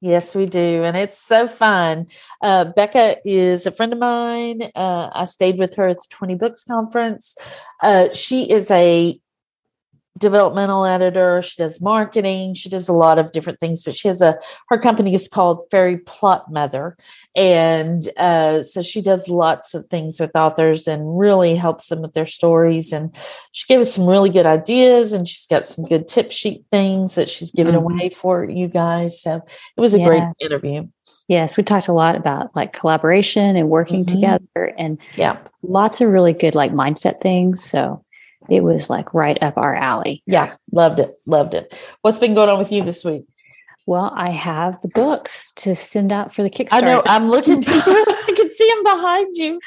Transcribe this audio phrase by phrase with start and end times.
[0.00, 0.84] Yes, we do.
[0.84, 2.06] And it's so fun.
[2.40, 4.70] Uh, Becca is a friend of mine.
[4.76, 7.34] Uh, I stayed with her at the 20 Books Conference.
[7.82, 9.18] Uh, she is a
[10.18, 11.40] developmental editor.
[11.42, 12.54] She does marketing.
[12.54, 15.66] She does a lot of different things, but she has a, her company is called
[15.70, 16.96] Fairy Plot Mother.
[17.34, 22.14] And uh, so she does lots of things with authors and really helps them with
[22.14, 22.92] their stories.
[22.92, 23.14] And
[23.52, 27.14] she gave us some really good ideas and she's got some good tip sheet things
[27.14, 27.92] that she's given mm-hmm.
[27.92, 29.22] away for you guys.
[29.22, 29.42] So
[29.76, 30.88] it was a great interview.
[31.28, 34.14] Yes, we talked a lot about like collaboration and working mm-hmm.
[34.14, 37.62] together and yeah, lots of really good like mindset things.
[37.62, 38.02] So
[38.48, 40.22] it was like right up our alley.
[40.26, 41.18] Yeah, loved it.
[41.26, 41.74] Loved it.
[42.02, 43.24] What's been going on with you this week?
[43.88, 46.72] Well, I have the books to send out for the Kickstarter.
[46.72, 47.02] I know.
[47.06, 47.62] I'm looking.
[47.62, 49.60] To, I can see them behind you.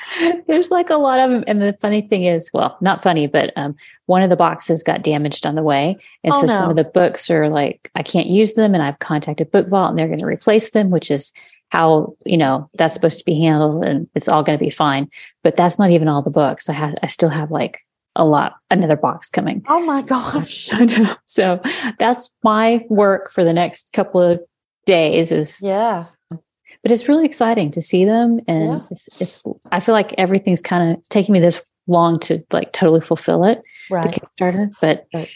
[0.45, 3.51] There's like a lot of them, and the funny thing is, well, not funny, but
[3.55, 6.55] um, one of the boxes got damaged on the way, and oh, so no.
[6.55, 9.97] some of the books are like I can't use them, and I've contacted BookVault, and
[9.97, 11.33] they're going to replace them, which is
[11.69, 15.09] how you know that's supposed to be handled, and it's all going to be fine.
[15.43, 16.69] But that's not even all the books.
[16.69, 17.79] I have, I still have like
[18.15, 19.63] a lot another box coming.
[19.67, 20.69] Oh my gosh.
[20.73, 21.15] I know.
[21.25, 21.61] So
[21.97, 24.39] that's my work for the next couple of
[24.85, 26.05] days is yeah.
[26.29, 28.79] But it's really exciting to see them and yeah.
[28.89, 33.01] it's, it's I feel like everything's kind of taking me this long to like totally
[33.01, 33.61] fulfill it.
[33.89, 34.11] Right.
[34.11, 34.71] The Kickstarter.
[34.81, 35.29] But right.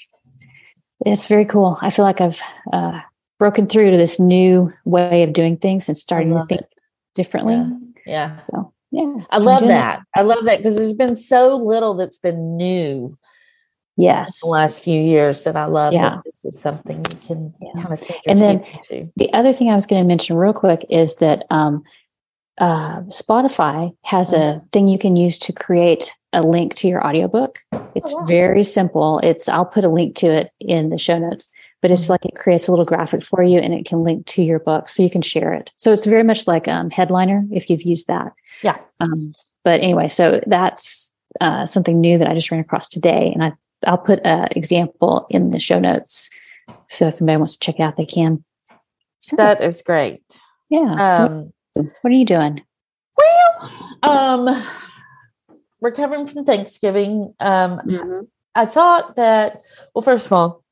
[1.06, 1.78] it's very cool.
[1.82, 2.42] I feel like I've
[2.74, 3.00] uh,
[3.38, 6.74] broken through to this new way of doing things and starting to think it.
[7.14, 7.56] differently.
[8.06, 8.38] Yeah.
[8.38, 8.40] yeah.
[8.42, 9.18] So yeah.
[9.30, 10.02] I love that.
[10.16, 13.18] I love that because there's been so little that's been new.
[13.98, 14.42] Yes.
[14.42, 15.94] the last few years that I love.
[15.94, 16.20] Yeah.
[16.26, 17.82] this is something you can yeah.
[17.82, 18.16] kind of see.
[18.28, 18.64] And then
[19.16, 21.84] the other thing I was going to mention real quick is that um,
[22.58, 24.60] uh, Spotify has mm-hmm.
[24.60, 27.60] a thing you can use to create a link to your audiobook.
[27.96, 28.26] It's oh, wow.
[28.26, 29.20] very simple.
[29.24, 31.50] It's I'll put a link to it in the show notes,
[31.82, 32.14] but it's mm-hmm.
[32.14, 34.90] like it creates a little graphic for you and it can link to your book
[34.90, 35.72] so you can share it.
[35.78, 38.34] So it's very much like um, Headliner if you've used that.
[38.64, 38.78] Yeah.
[39.00, 39.34] Um,
[39.64, 43.54] but anyway, so that's uh, something new that I just ran across today, and I
[43.86, 46.30] I'll put an example in the show notes.
[46.88, 48.44] So if anybody wants to check it out, they can.
[49.20, 50.40] So, that is great.
[50.70, 50.94] Yeah.
[50.94, 52.64] Um, so what are you doing?
[53.18, 54.64] Well, um,
[55.82, 57.34] recovering from Thanksgiving.
[57.40, 58.20] Um, mm-hmm.
[58.54, 59.62] I thought that
[59.94, 60.64] well, first of all,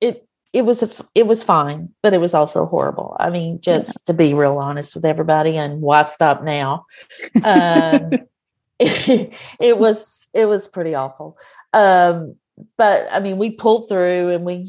[0.00, 0.27] it
[0.58, 3.16] it was a, it was fine, but it was also horrible.
[3.20, 4.02] I mean, just yeah.
[4.06, 6.86] to be real honest with everybody, and why stop now?
[7.44, 8.10] Um,
[8.80, 11.38] it, it, was it was pretty awful.
[11.72, 12.34] Um,
[12.76, 14.68] but I mean, we pulled through and we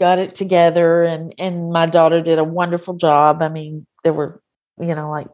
[0.00, 3.42] got it together, and and my daughter did a wonderful job.
[3.42, 4.42] I mean, there were
[4.80, 5.28] you know like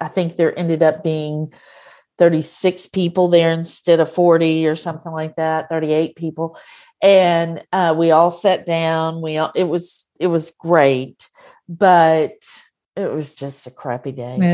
[0.00, 1.52] I think there ended up being
[2.22, 6.56] 36 people there instead of 40 or something like that 38 people
[7.02, 11.28] and uh, we all sat down we all it was it was great
[11.68, 12.36] but
[12.94, 14.34] it was just a crappy day.
[14.34, 14.50] I mean,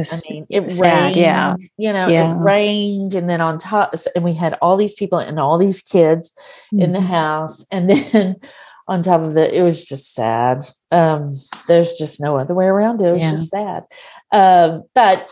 [0.48, 1.56] it sad, rained, yeah.
[1.76, 2.30] you know, yeah.
[2.30, 5.82] it rained, and then on top, and we had all these people and all these
[5.82, 6.30] kids
[6.72, 6.82] mm-hmm.
[6.82, 7.08] in the mm-hmm.
[7.08, 8.36] house, and then
[8.86, 10.64] on top of that, it was just sad.
[10.92, 13.08] Um, there's just no other way around it.
[13.08, 13.30] It was yeah.
[13.32, 13.84] just sad.
[14.30, 15.28] Um, but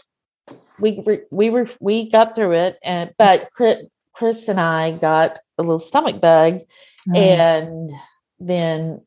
[0.81, 5.79] we we were we got through it, and but Chris and I got a little
[5.79, 6.61] stomach bug,
[7.09, 7.17] mm.
[7.17, 7.91] and
[8.39, 9.01] then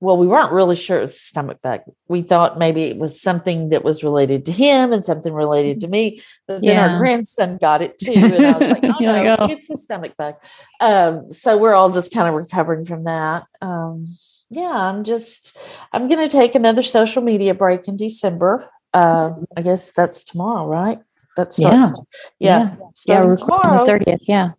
[0.00, 1.80] well, we weren't really sure it was a stomach bug.
[2.08, 5.88] We thought maybe it was something that was related to him and something related to
[5.88, 6.20] me.
[6.46, 6.86] But then yeah.
[6.86, 8.12] our grandson got it too.
[8.12, 9.46] And I was like, oh no, oh.
[9.50, 10.34] it's a stomach bug.
[10.80, 13.44] Um, so we're all just kind of recovering from that.
[13.62, 14.16] Um,
[14.50, 15.56] yeah, I'm just,
[15.92, 18.68] I'm going to take another social media break in December.
[18.94, 20.98] Um, I guess that's tomorrow, right?
[21.36, 22.00] That starts.
[22.38, 22.70] Yeah.
[22.70, 22.76] Yeah.
[23.06, 23.24] Yeah.
[23.28, 24.20] yeah tomorrow, the 30th.
[24.22, 24.50] Yeah.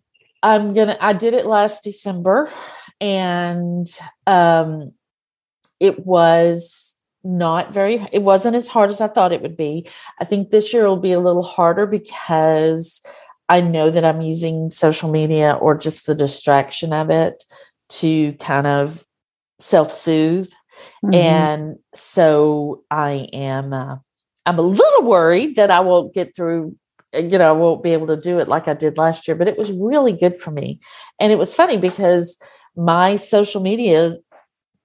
[0.42, 2.48] I'm going to, I did it last December
[3.00, 3.88] and,
[4.26, 4.92] um,
[5.80, 9.86] it was not very it wasn't as hard as i thought it would be
[10.20, 13.02] i think this year will be a little harder because
[13.48, 17.44] i know that i'm using social media or just the distraction of it
[17.88, 19.04] to kind of
[19.60, 20.50] self-soothe
[21.04, 21.14] mm-hmm.
[21.14, 23.96] and so i am uh,
[24.48, 26.76] i'm a little worried that i won't get through
[27.14, 29.48] you know i won't be able to do it like i did last year but
[29.48, 30.80] it was really good for me
[31.20, 32.38] and it was funny because
[32.76, 34.12] my social media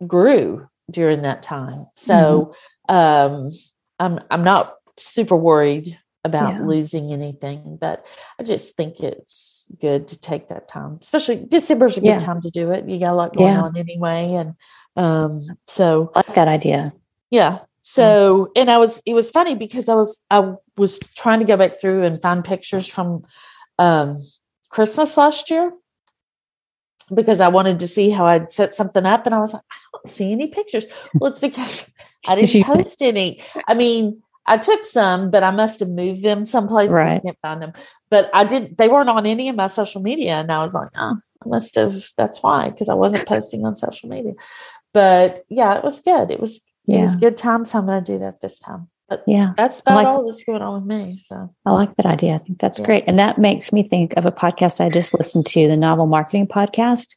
[0.08, 1.88] grew during that time.
[1.96, 2.54] So
[2.90, 2.96] mm-hmm.
[2.96, 3.52] um,
[4.00, 6.62] I'm I'm not super worried about yeah.
[6.62, 8.06] losing anything, but
[8.40, 12.18] I just think it's good to take that time, especially December's a good yeah.
[12.18, 12.88] time to do it.
[12.88, 13.62] You got a lot going yeah.
[13.62, 14.34] on anyway.
[14.34, 14.56] And
[14.96, 16.94] um, so I like that idea.
[17.30, 17.60] Yeah.
[17.94, 21.56] So, and I was, it was funny because I was, I was trying to go
[21.58, 23.24] back through and find pictures from
[23.78, 24.26] um,
[24.70, 25.72] Christmas last year
[27.14, 29.28] because I wanted to see how I'd set something up.
[29.28, 30.88] And I was like, I don't see any pictures.
[31.14, 31.88] Well, it's because
[32.28, 33.44] I didn't post any.
[33.68, 36.90] I mean, I took some, but I must have moved them someplace.
[36.90, 37.18] Right.
[37.18, 37.74] I can't find them.
[38.10, 40.32] But I didn't, they weren't on any of my social media.
[40.40, 43.76] And I was like, oh, I must have, that's why, because I wasn't posting on
[43.76, 44.34] social media.
[44.96, 46.32] But yeah, it was good.
[46.32, 47.00] It was, yeah.
[47.00, 47.66] it was good time.
[47.66, 48.90] So I'm going to do that this time.
[49.10, 51.18] But yeah, that's about like, all that's going on with me.
[51.18, 52.36] So I like that idea.
[52.36, 52.86] I think that's yeah.
[52.86, 53.04] great.
[53.06, 56.48] And that makes me think of a podcast I just listened to, the Novel Marketing
[56.48, 57.16] Podcast.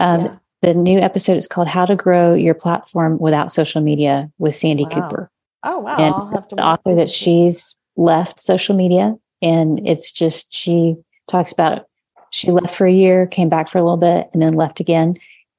[0.00, 0.36] Um, yeah.
[0.62, 4.84] The new episode is called How to Grow Your Platform Without Social Media with Sandy
[4.84, 4.90] wow.
[4.90, 5.30] Cooper.
[5.62, 5.96] Oh wow!
[5.96, 10.96] And the author that she's left social media, and it's just she
[11.28, 11.86] talks about
[12.30, 15.16] she left for a year, came back for a little bit, and then left again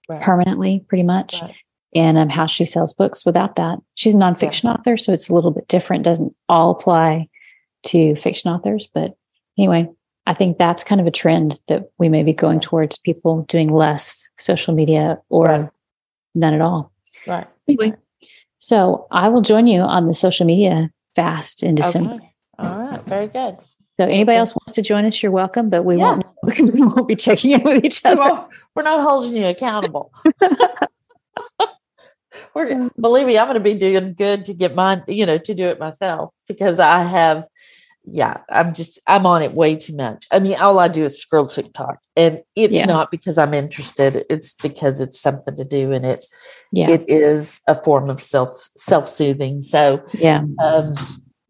[0.09, 0.21] right.
[0.21, 1.41] permanently, pretty much.
[1.41, 1.55] Right.
[1.97, 3.79] And um, how she sells books without that.
[3.95, 4.73] She's a nonfiction yeah.
[4.73, 6.03] author, so it's a little bit different.
[6.03, 7.27] Doesn't all apply
[7.85, 9.17] to fiction authors, but
[9.57, 9.89] anyway,
[10.27, 13.69] I think that's kind of a trend that we may be going towards people doing
[13.69, 15.69] less social media or right.
[16.35, 16.91] none at all.
[17.25, 17.47] Right.
[17.67, 17.93] Anyway,
[18.59, 22.15] so I will join you on the social media fast in December.
[22.15, 22.33] Okay.
[22.59, 23.01] All right.
[23.05, 23.57] Very good.
[23.99, 26.11] So anybody else wants to join us, you're welcome, but we yeah.
[26.11, 26.25] won't
[26.73, 28.45] we won't be checking in with each other.
[28.75, 30.13] We're not holding you accountable.
[32.57, 35.53] We're, believe me, I'm going to be doing good to get mine, you know, to
[35.53, 37.45] do it myself because I have
[38.09, 40.25] yeah, I'm just I'm on it way too much.
[40.31, 42.85] I mean, all I do is scroll TikTok, and it's yeah.
[42.85, 44.25] not because I'm interested.
[44.29, 46.33] It's because it's something to do, and it's
[46.71, 46.89] yeah.
[46.89, 49.61] it is a form of self self soothing.
[49.61, 50.95] So yeah, um,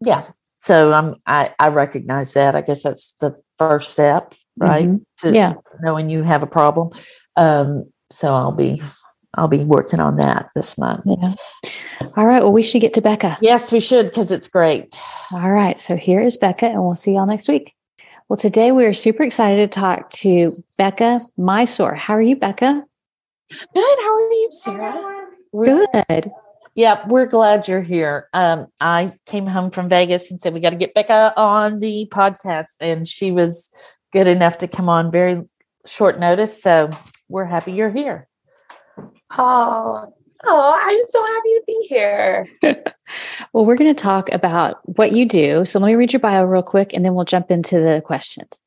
[0.04, 0.26] yeah.
[0.64, 2.56] So I'm I I recognize that.
[2.56, 4.88] I guess that's the first step, right?
[4.88, 5.28] Mm-hmm.
[5.28, 6.90] To yeah, knowing you have a problem.
[7.36, 8.82] Um, so I'll be
[9.34, 11.02] I'll be working on that this month.
[11.04, 11.34] Yeah.
[12.16, 12.42] All right.
[12.42, 13.38] Well, we should get to Becca.
[13.40, 14.98] Yes, we should because it's great.
[15.30, 15.78] All right.
[15.78, 17.74] So here is Becca, and we'll see y'all next week.
[18.28, 21.96] Well, today we are super excited to talk to Becca Mysoor.
[21.96, 22.84] How are you, Becca?
[23.50, 23.98] Good.
[24.00, 25.26] How are you, Sara?
[25.52, 26.30] Good.
[26.74, 28.28] Yeah, we're glad you're here.
[28.32, 32.06] Um, I came home from Vegas and said we got to get Becca on the
[32.12, 33.70] podcast, and she was
[34.12, 35.42] good enough to come on very
[35.86, 36.62] short notice.
[36.62, 36.90] So
[37.28, 38.28] we're happy you're here.
[39.36, 40.12] Oh,
[40.44, 42.48] oh, I'm so happy to be here.
[43.52, 45.64] well, we're going to talk about what you do.
[45.64, 48.60] So let me read your bio real quick and then we'll jump into the questions.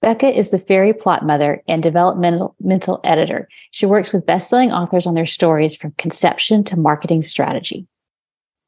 [0.00, 3.48] Becca is the fairy plot mother and developmental mental editor.
[3.70, 7.86] She works with best-selling authors on their stories from conception to marketing strategy.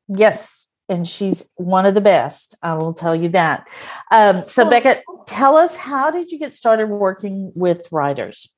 [0.08, 2.56] Yes, and she's one of the best.
[2.62, 3.68] I will tell you that.
[4.10, 4.70] Um, so, oh.
[4.70, 8.48] Becca, tell us how did you get started working with writers?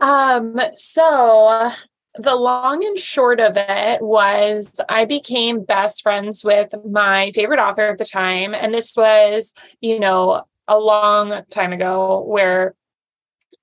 [0.00, 1.70] Um, so
[2.16, 7.88] the long and short of it was I became best friends with my favorite author
[7.88, 8.54] at the time.
[8.54, 12.74] And this was, you know, a long time ago where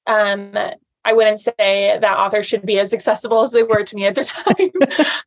[0.08, 0.58] um
[1.10, 4.14] I wouldn't say that authors should be as accessible as they were to me at
[4.14, 4.70] the time.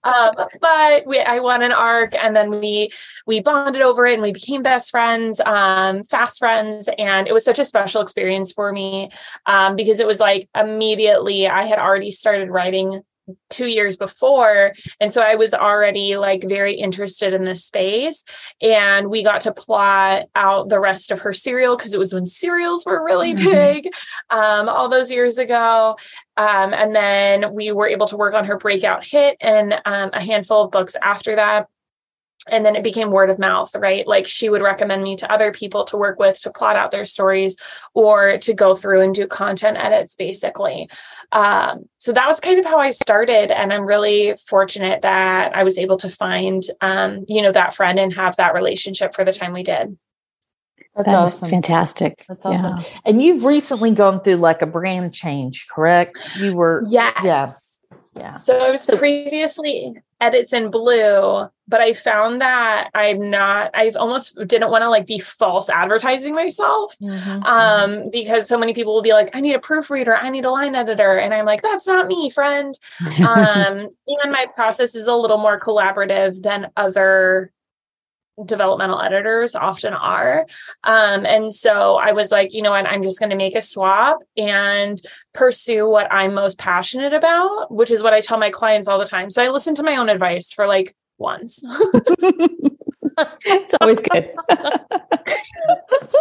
[0.04, 2.90] um, but we, I won an arc, and then we
[3.26, 7.44] we bonded over it, and we became best friends, um, fast friends, and it was
[7.44, 9.10] such a special experience for me
[9.46, 13.02] um, because it was like immediately I had already started writing
[13.50, 18.24] two years before and so i was already like very interested in this space
[18.60, 22.26] and we got to plot out the rest of her serial because it was when
[22.26, 23.50] serials were really mm-hmm.
[23.50, 23.88] big
[24.30, 25.96] um, all those years ago
[26.36, 30.20] um, and then we were able to work on her breakout hit and um, a
[30.20, 31.68] handful of books after that
[32.50, 35.52] and then it became word of mouth right like she would recommend me to other
[35.52, 37.56] people to work with to plot out their stories
[37.94, 40.88] or to go through and do content edits basically
[41.32, 45.62] um, so that was kind of how i started and i'm really fortunate that i
[45.62, 49.32] was able to find um, you know that friend and have that relationship for the
[49.32, 49.96] time we did
[50.94, 51.48] that's that awesome.
[51.48, 52.26] fantastic.
[52.28, 52.76] That's awesome.
[52.76, 52.84] Yeah.
[53.06, 56.18] And you've recently gone through like a brand change, correct?
[56.36, 57.14] You were yes.
[57.24, 57.50] yeah.
[58.14, 58.34] Yeah.
[58.34, 64.38] So I was previously edits in blue, but I found that I'm not, I almost
[64.46, 67.42] didn't want to like be false advertising myself mm-hmm.
[67.42, 70.50] um, because so many people will be like, I need a proofreader, I need a
[70.50, 71.18] line editor.
[71.18, 72.78] And I'm like, that's not me, friend.
[73.26, 77.52] um, and my process is a little more collaborative than other
[78.44, 80.46] developmental editors often are.
[80.84, 83.60] Um, and so I was like, you know what, I'm just going to make a
[83.60, 85.00] swap and
[85.32, 89.04] pursue what I'm most passionate about, which is what I tell my clients all the
[89.04, 89.30] time.
[89.30, 91.62] So I listen to my own advice for like once.
[93.44, 94.32] it's always good.
[95.92, 96.16] just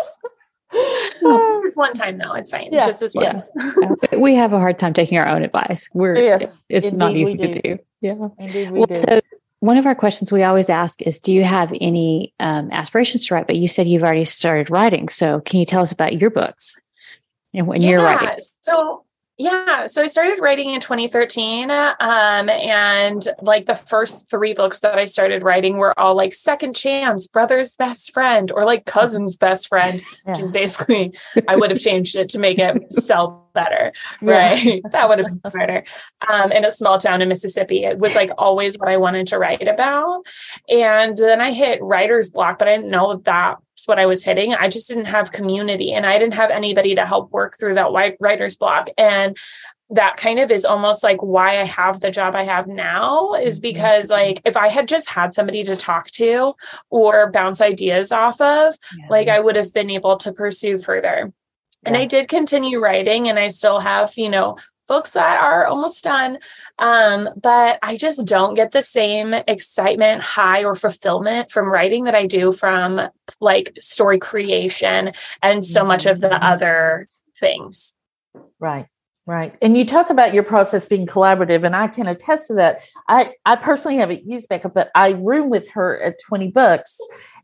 [0.71, 2.69] this is one time though, it's fine.
[2.71, 3.43] Yeah, just this one.
[3.53, 4.17] Yeah.
[4.17, 5.89] we have a hard time taking our own advice.
[5.93, 7.79] We're yes, it's not easy to do.
[8.01, 8.29] Yeah.
[8.39, 8.95] Indeed we well, do.
[8.95, 9.21] So
[9.61, 13.35] one of our questions we always ask is do you have any um, aspirations to
[13.35, 13.45] write?
[13.45, 15.07] But you said you've already started writing.
[15.07, 16.79] So can you tell us about your books
[17.53, 18.43] and when yeah, you're writing?
[18.63, 19.05] So
[19.41, 21.71] yeah, so I started writing in 2013.
[21.71, 26.75] Um, and like the first three books that I started writing were all like Second
[26.75, 30.33] Chance, Brother's Best Friend, or like Cousin's Best Friend, yeah.
[30.33, 31.17] which is basically,
[31.48, 34.63] I would have changed it to make it sell better, right?
[34.63, 34.89] Yeah.
[34.91, 35.83] that would have been better.
[36.29, 39.39] Um, in a small town in Mississippi, it was like always what I wanted to
[39.39, 40.24] write about.
[40.69, 44.23] And then I hit writer's block, but I didn't know that that's what I was
[44.23, 44.53] hitting.
[44.53, 47.91] I just didn't have community and I didn't have anybody to help work through that
[47.91, 48.89] white writer's block.
[48.95, 49.35] And
[49.89, 53.59] that kind of is almost like why I have the job I have now is
[53.59, 53.73] mm-hmm.
[53.73, 56.53] because like if I had just had somebody to talk to
[56.91, 59.07] or bounce ideas off of, yeah.
[59.09, 61.33] like I would have been able to pursue further.
[61.83, 64.57] And I did continue writing and I still have, you know,
[64.91, 66.38] books that are almost done.
[66.77, 72.13] Um, but I just don't get the same excitement, high, or fulfillment from writing that
[72.13, 73.00] I do from
[73.39, 76.43] like story creation and so much of the mm-hmm.
[76.43, 77.07] other
[77.39, 77.93] things.
[78.60, 78.88] Right.
[79.25, 79.55] Right.
[79.62, 82.81] And you talk about your process being collaborative, and I can attest to that.
[83.07, 86.98] I, I personally haven't used Becca, but I room with her at 20 books.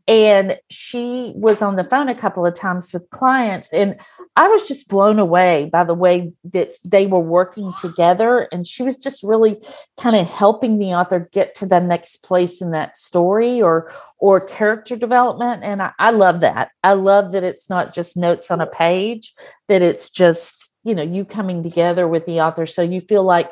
[0.08, 3.68] And she was on the phone a couple of times with clients.
[3.74, 4.00] And
[4.36, 8.48] I was just blown away by the way that they were working together.
[8.50, 9.62] And she was just really
[9.98, 14.40] kind of helping the author get to the next place in that story or or
[14.40, 15.62] character development.
[15.62, 16.70] And I, I love that.
[16.82, 19.34] I love that it's not just notes on a page,
[19.68, 22.64] that it's just, you know, you coming together with the author.
[22.64, 23.50] So you feel like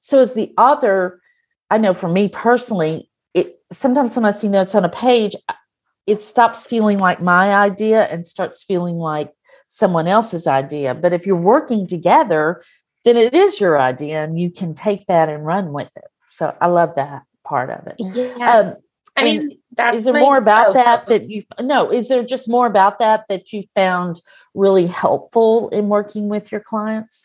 [0.00, 1.20] so as the author,
[1.70, 5.34] I know for me personally, it sometimes when I see notes on a page,
[6.08, 9.30] it stops feeling like my idea and starts feeling like
[9.68, 10.94] someone else's idea.
[10.94, 12.62] But if you're working together,
[13.04, 16.06] then it is your idea and you can take that and run with it.
[16.30, 17.96] So I love that part of it.
[17.98, 18.50] Yeah.
[18.50, 18.76] Um,
[19.16, 19.58] I mean,
[19.92, 23.52] is there more about that that you no, is there just more about that that
[23.52, 24.20] you found
[24.54, 27.24] really helpful in working with your clients?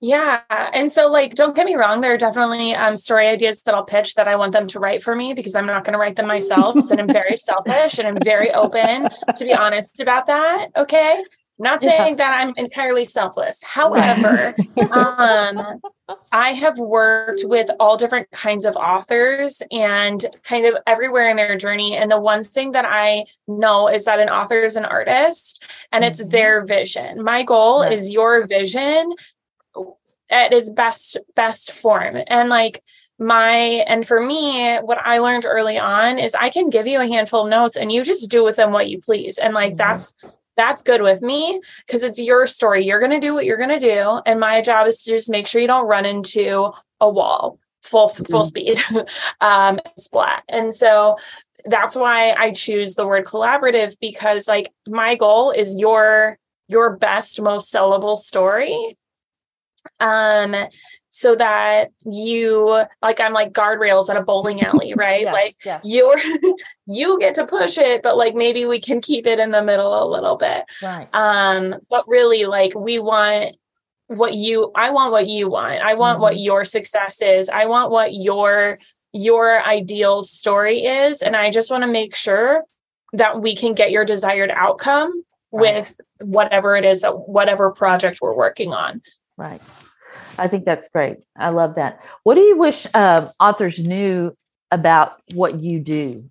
[0.00, 0.40] Yeah.
[0.50, 3.84] And so, like, don't get me wrong, there are definitely um, story ideas that I'll
[3.84, 6.16] pitch that I want them to write for me because I'm not going to write
[6.16, 6.90] them myself.
[6.90, 10.68] and I'm very selfish and I'm very open to be honest about that.
[10.76, 11.22] Okay.
[11.58, 12.14] not saying yeah.
[12.16, 13.60] that I'm entirely selfless.
[13.62, 14.56] However,
[14.90, 15.80] um,
[16.32, 21.56] I have worked with all different kinds of authors and kind of everywhere in their
[21.56, 21.96] journey.
[21.96, 26.04] And the one thing that I know is that an author is an artist and
[26.04, 26.30] it's mm-hmm.
[26.30, 27.22] their vision.
[27.22, 29.14] My goal is your vision
[30.32, 32.16] at its best best form.
[32.26, 32.82] And like
[33.18, 37.06] my and for me what i learned early on is i can give you a
[37.06, 39.38] handful of notes and you just do with them what you please.
[39.38, 40.14] And like that's
[40.56, 42.84] that's good with me because it's your story.
[42.84, 44.20] You're going to do what you're going to do.
[44.26, 46.70] And my job is to just make sure you don't run into
[47.00, 48.24] a wall full mm-hmm.
[48.24, 48.80] full speed
[49.40, 51.16] um splat and so
[51.66, 57.40] that's why i choose the word collaborative because like my goal is your your best
[57.40, 58.96] most sellable story
[60.00, 60.54] um
[61.10, 65.80] so that you like i'm like guardrails at a bowling alley right yeah, like yeah.
[65.84, 66.18] you're
[66.86, 70.02] you get to push it but like maybe we can keep it in the middle
[70.02, 73.56] a little bit right um but really like we want
[74.08, 76.22] what you i want what you want i want mm-hmm.
[76.22, 78.78] what your success is i want what your
[79.12, 82.64] your ideal story is and i just want to make sure
[83.12, 85.22] that we can get your desired outcome
[85.52, 85.76] right.
[85.76, 89.02] with whatever it is that whatever project we're working on
[89.42, 89.60] Right.
[90.38, 91.16] I think that's great.
[91.36, 92.00] I love that.
[92.22, 94.36] What do you wish uh, authors knew
[94.70, 96.30] about what you do?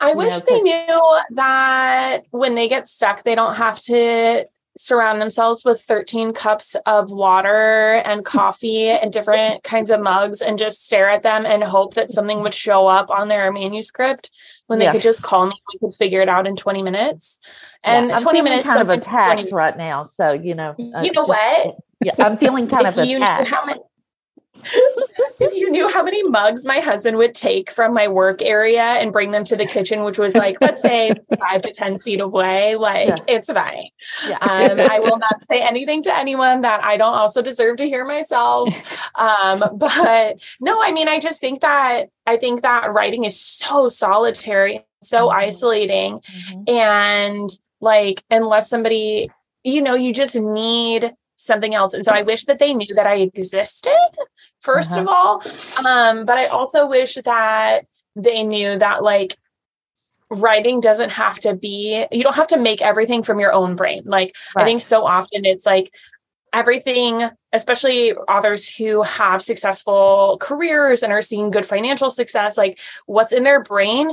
[0.00, 4.46] I you wish know, they knew that when they get stuck, they don't have to
[4.76, 10.58] surround themselves with 13 cups of water and coffee and different kinds of mugs and
[10.58, 14.30] just stare at them and hope that something would show up on their manuscript
[14.66, 14.92] when they yeah.
[14.92, 17.40] could just call me we could figure it out in 20 minutes
[17.82, 19.52] and yeah, 20 minutes kind of attacked 20.
[19.52, 22.96] right now so you know uh, you know just, what yeah i'm feeling kind of
[22.98, 23.50] attacked
[25.40, 29.12] if you knew how many mugs my husband would take from my work area and
[29.12, 32.76] bring them to the kitchen, which was like, let's say five to 10 feet away,
[32.76, 33.16] like yeah.
[33.28, 33.88] it's fine.
[34.26, 34.38] Yeah.
[34.40, 38.04] um, I will not say anything to anyone that I don't also deserve to hear
[38.04, 38.74] myself.
[39.14, 43.88] Um, but no, I mean, I just think that I think that writing is so
[43.88, 45.38] solitary, so mm-hmm.
[45.38, 46.20] isolating.
[46.20, 46.76] Mm-hmm.
[46.76, 49.30] And like, unless somebody,
[49.64, 51.94] you know, you just need something else.
[51.94, 53.92] And so I wish that they knew that I existed,
[54.64, 55.00] 1st uh-huh.
[55.00, 55.86] of all.
[55.86, 59.36] Um, but I also wish that they knew that like
[60.30, 64.02] writing doesn't have to be you don't have to make everything from your own brain
[64.06, 64.62] like right.
[64.62, 65.94] i think so often it's like
[66.52, 73.32] everything especially authors who have successful careers and are seeing good financial success like what's
[73.32, 74.12] in their brain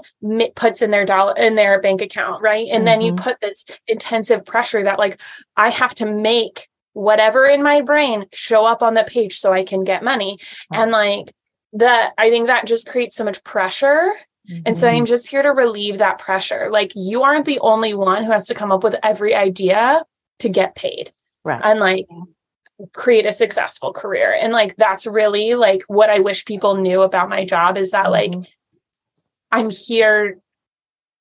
[0.55, 2.85] puts in their dollar in their bank account right and mm-hmm.
[2.85, 3.23] then you mm-hmm.
[3.23, 5.19] put this intensive pressure that like
[5.57, 9.63] i have to make whatever in my brain show up on the page so i
[9.63, 10.37] can get money
[10.71, 11.33] and like
[11.73, 14.13] that i think that just creates so much pressure
[14.49, 14.63] Mm-hmm.
[14.65, 15.05] And so I'm mm-hmm.
[15.05, 16.69] just here to relieve that pressure.
[16.71, 20.03] Like you aren't the only one who has to come up with every idea
[20.39, 21.13] to get paid.
[21.45, 21.61] Right.
[21.63, 22.05] And like
[22.93, 24.37] create a successful career.
[24.39, 28.07] And like that's really like what I wish people knew about my job is that
[28.07, 28.39] mm-hmm.
[28.39, 28.49] like
[29.51, 30.39] I'm here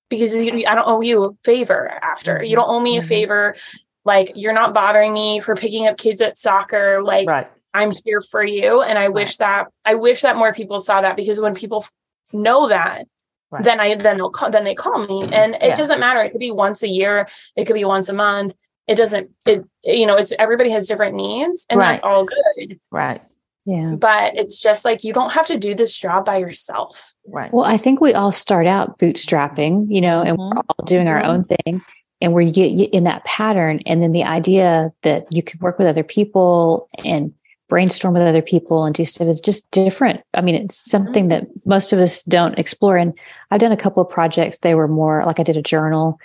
[0.09, 2.43] because I don't owe you a favor after.
[2.43, 3.09] You don't owe me a mm-hmm.
[3.09, 3.57] favor.
[4.05, 7.03] Like you're not bothering me for picking up kids at soccer.
[7.03, 7.49] Like right.
[7.75, 8.83] I'm here for you.
[8.83, 9.15] And I right.
[9.15, 11.87] wish that I wish that more people saw that because when people
[12.33, 13.07] know that,
[13.51, 13.65] right.
[13.65, 15.77] then I then they'll call, then they call me, and it yeah.
[15.77, 16.21] doesn't matter.
[16.21, 18.55] It could be once a year, it could be once a month.
[18.89, 19.31] It doesn't.
[19.47, 21.93] It you know, it's everybody has different needs, and right.
[21.93, 22.81] that's all good.
[22.91, 23.21] Right.
[23.65, 23.95] Yeah.
[23.95, 27.15] But it's just like you don't have to do this job by yourself.
[27.29, 27.53] Right.
[27.53, 30.57] Well, I think we all start out bootstrapping, you know, and mm-hmm.
[30.57, 31.31] we're all doing our mm-hmm.
[31.31, 31.81] own thing.
[32.23, 35.79] And where you get in that pattern, and then the idea that you can work
[35.79, 37.35] with other people and
[37.73, 40.21] brainstorm with other people and do stuff is just different.
[40.35, 42.99] I mean, it's something that most of us don't explore.
[42.99, 43.19] And
[43.51, 44.59] I've done a couple of projects.
[44.59, 46.19] They were more like I did a journal,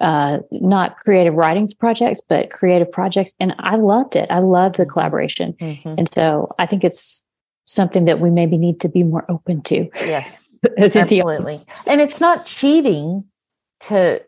[0.00, 3.34] uh, not creative writings projects, but creative projects.
[3.38, 4.30] And I loved it.
[4.30, 4.92] I loved the mm-hmm.
[4.92, 5.52] collaboration.
[5.60, 5.94] Mm-hmm.
[5.98, 7.26] And so I think it's
[7.66, 9.90] something that we maybe need to be more open to.
[9.96, 10.48] Yes.
[10.78, 11.60] absolutely.
[11.86, 13.24] And it's not cheating
[13.80, 14.24] to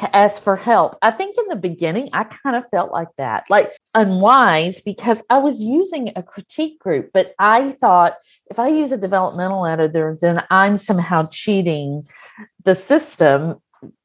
[0.00, 0.96] to ask for help.
[1.02, 5.38] I think in the beginning, I kind of felt like that, like unwise because I
[5.38, 8.16] was using a critique group, but I thought
[8.50, 12.04] if I use a developmental editor, then I'm somehow cheating
[12.64, 13.60] the system,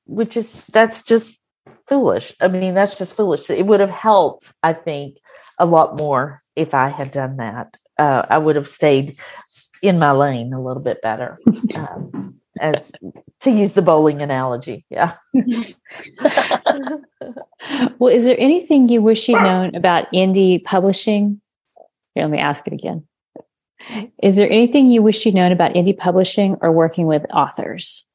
[0.06, 1.40] which is that's just
[1.88, 2.34] foolish.
[2.42, 3.50] I mean, that's just foolish.
[3.50, 5.18] It would have helped, I think,
[5.60, 7.76] a lot more if I had done that.
[7.98, 9.18] Uh, I would have stayed
[9.82, 11.40] in my lane a little bit better.
[11.78, 12.12] Um,
[12.60, 12.92] as
[13.42, 14.86] to use the bowling analogy.
[14.90, 15.14] Yeah.
[18.00, 21.42] well, is there anything you wish you'd known about indie publishing?
[22.14, 23.06] Here, let me ask it again.
[24.22, 28.06] Is there anything you wish you'd known about indie publishing or working with authors?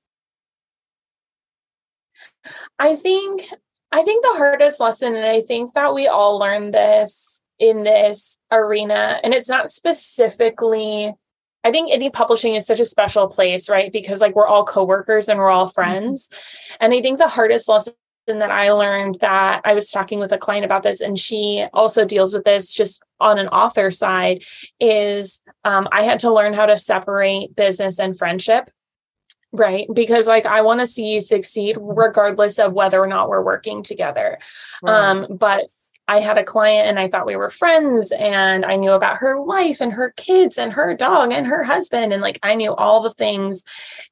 [2.79, 3.48] I think
[3.92, 8.38] I think the hardest lesson, and I think that we all learn this in this
[8.50, 11.14] arena, and it's not specifically
[11.64, 13.92] I think indie publishing is such a special place, right?
[13.92, 15.74] Because like we're all coworkers and we're all mm-hmm.
[15.74, 16.28] friends.
[16.28, 16.76] Mm-hmm.
[16.80, 17.94] And I think the hardest lesson
[18.26, 22.04] that I learned that I was talking with a client about this, and she also
[22.04, 24.44] deals with this just on an author side,
[24.78, 28.70] is um, I had to learn how to separate business and friendship.
[29.52, 29.88] Right.
[29.92, 33.82] Because like I want to see you succeed regardless of whether or not we're working
[33.82, 34.38] together.
[34.80, 34.94] Right.
[34.94, 35.64] Um, but
[36.10, 39.40] I had a client and I thought we were friends and I knew about her
[39.40, 42.12] wife and her kids and her dog and her husband.
[42.12, 43.64] And like I knew all the things.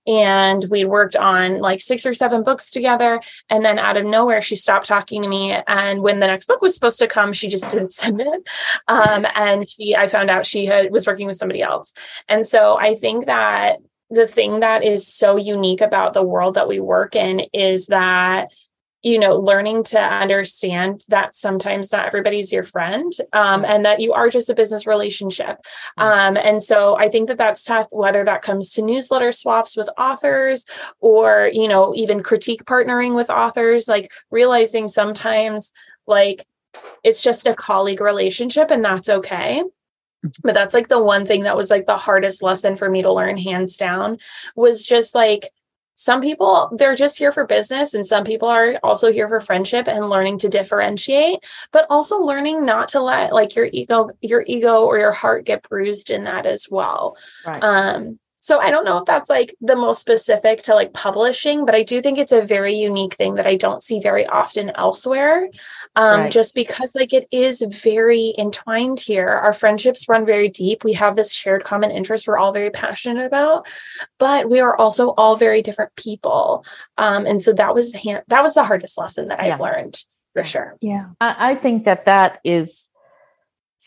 [0.07, 3.21] And we'd worked on like six or seven books together.
[3.51, 5.59] And then out of nowhere, she stopped talking to me.
[5.67, 8.49] And when the next book was supposed to come, she just didn't send it.
[8.87, 11.93] Um, and she, I found out she had, was working with somebody else.
[12.29, 16.69] And so I think that the thing that is so unique about the world that
[16.69, 18.51] we work in is that
[19.03, 24.13] you know learning to understand that sometimes not everybody's your friend um, and that you
[24.13, 25.59] are just a business relationship.
[25.97, 29.89] Um, and so i think that that's tough whether that comes to newsletter swaps with
[29.99, 30.65] authors
[31.01, 35.73] or you know even critique partnering with authors like realizing sometimes
[36.07, 36.47] like
[37.05, 39.63] it's just a colleague relationship and that's okay.
[40.43, 43.13] But that's like the one thing that was like the hardest lesson for me to
[43.13, 44.19] learn hands down
[44.57, 45.51] was just like
[45.99, 49.89] some people they're just here for business and some people are also here for friendship
[49.89, 51.41] and learning to differentiate
[51.73, 55.69] but also learning not to let like your ego your ego or your heart get
[55.69, 57.63] bruised in that as well right.
[57.65, 58.17] um
[58.49, 61.83] so I don't know if that's like the most specific to like publishing, but I
[61.83, 65.51] do think it's a very unique thing that I don't see very often elsewhere.
[65.97, 66.33] Um, right.
[66.33, 69.29] Just because like it is very entwined here.
[69.29, 70.83] Our friendships run very deep.
[70.83, 73.67] We have this shared common interest we're all very passionate about,
[74.19, 76.65] but we are also all very different people.
[76.97, 80.03] Um, and so that was that was the hardest lesson that I've learned
[80.35, 80.79] for sure.
[80.81, 82.88] Yeah, I, I think that that is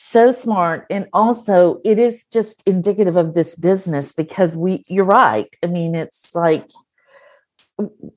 [0.03, 5.55] so smart and also it is just indicative of this business because we you're right
[5.63, 6.65] i mean it's like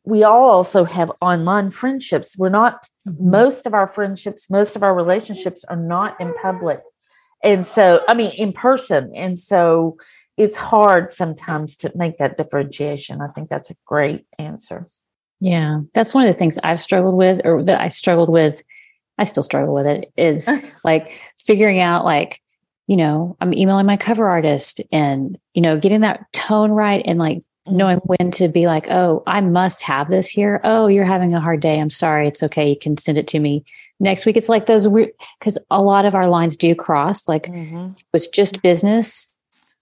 [0.04, 2.36] we all also have online friendships.
[2.36, 3.30] We're not, mm-hmm.
[3.30, 6.80] most of our friendships, most of our relationships are not in public.
[7.42, 9.12] And so, I mean, in person.
[9.14, 9.96] And so
[10.36, 13.20] it's hard sometimes to make that differentiation.
[13.20, 14.88] I think that's a great answer.
[15.40, 15.80] Yeah.
[15.92, 18.62] That's one of the things I've struggled with, or that I struggled with.
[19.18, 20.48] I still struggle with it is
[20.84, 22.40] like figuring out, like,
[22.86, 27.18] you know, I'm emailing my cover artist and, you know, getting that tone right and
[27.18, 28.14] like knowing mm-hmm.
[28.18, 30.60] when to be like, oh, I must have this here.
[30.64, 31.80] Oh, you're having a hard day.
[31.80, 32.28] I'm sorry.
[32.28, 32.68] It's okay.
[32.68, 33.64] You can send it to me
[34.00, 34.36] next week.
[34.36, 34.86] It's like those
[35.38, 37.26] because a lot of our lines do cross.
[37.26, 37.90] Like mm-hmm.
[38.12, 39.30] it's just business,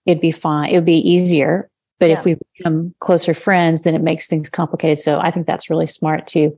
[0.05, 0.69] it'd be fine.
[0.69, 1.69] It would be easier.
[1.99, 2.19] But yeah.
[2.19, 4.99] if we become closer friends, then it makes things complicated.
[4.99, 6.57] So I think that's really smart to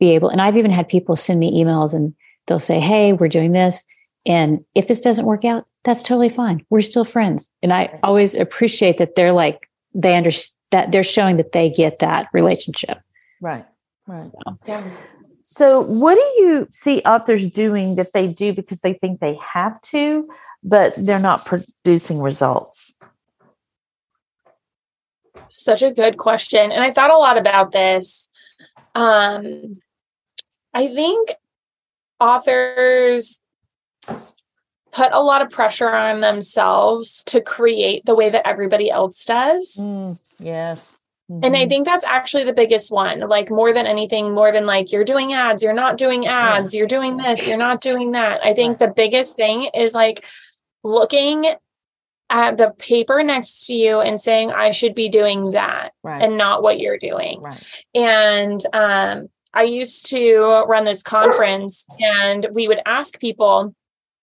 [0.00, 0.28] be able.
[0.30, 2.14] And I've even had people send me emails and
[2.46, 3.84] they'll say, Hey, we're doing this.
[4.26, 6.64] And if this doesn't work out, that's totally fine.
[6.70, 7.50] We're still friends.
[7.62, 11.98] And I always appreciate that they're like, they understand that they're showing that they get
[11.98, 13.00] that relationship.
[13.40, 13.64] Right.
[14.06, 14.30] Right.
[14.66, 14.88] Yeah.
[15.42, 19.80] So, what do you see authors doing that they do because they think they have
[19.82, 20.28] to,
[20.62, 22.92] but they're not producing results?
[25.48, 26.70] Such a good question.
[26.70, 28.28] And I thought a lot about this.
[28.94, 29.80] Um,
[30.74, 31.32] I think
[32.18, 33.40] authors
[34.92, 39.76] put a lot of pressure on themselves to create the way that everybody else does.
[39.78, 40.98] Mm, yes.
[41.30, 41.44] Mm-hmm.
[41.44, 41.68] And I mm-hmm.
[41.68, 43.20] think that's actually the biggest one.
[43.20, 46.86] Like more than anything, more than like you're doing ads, you're not doing ads, you're
[46.86, 48.44] doing this, you're not doing that.
[48.44, 50.24] I think the biggest thing is like
[50.82, 51.46] looking
[52.30, 56.22] at the paper next to you and saying, I should be doing that right.
[56.22, 57.40] and not what you're doing.
[57.40, 57.64] Right.
[57.94, 63.74] And um, I used to run this conference and we would ask people,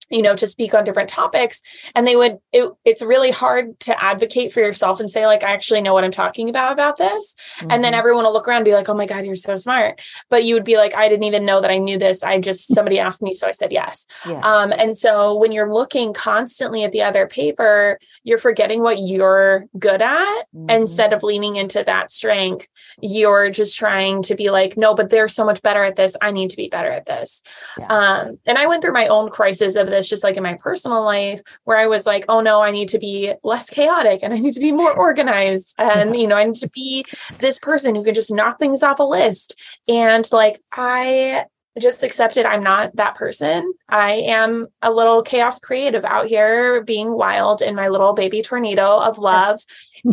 [0.09, 1.61] you know to speak on different topics
[1.95, 5.51] and they would it, it's really hard to advocate for yourself and say like i
[5.51, 7.71] actually know what i'm talking about about this mm-hmm.
[7.71, 7.99] and then mm-hmm.
[7.99, 10.53] everyone will look around and be like oh my god you're so smart but you
[10.53, 13.21] would be like i didn't even know that i knew this i just somebody asked
[13.21, 14.39] me so i said yes yeah.
[14.39, 19.65] um, and so when you're looking constantly at the other paper you're forgetting what you're
[19.77, 20.69] good at mm-hmm.
[20.69, 22.67] instead of leaning into that strength
[23.01, 26.31] you're just trying to be like no but they're so much better at this i
[26.31, 27.41] need to be better at this
[27.77, 27.87] yeah.
[27.87, 31.03] um, and i went through my own crisis of this just like in my personal
[31.03, 34.37] life where I was like, oh no, I need to be less chaotic and I
[34.37, 35.75] need to be more organized.
[35.77, 37.05] And, you know, I need to be
[37.39, 39.57] this person who can just knock things off a list.
[39.87, 41.45] And like, I
[41.79, 43.73] just accepted I'm not that person.
[43.89, 48.99] I am a little chaos creative out here being wild in my little baby tornado
[48.99, 49.61] of love.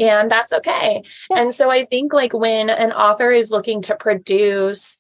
[0.01, 1.03] and that's okay.
[1.35, 4.99] And so I think like when an author is looking to produce,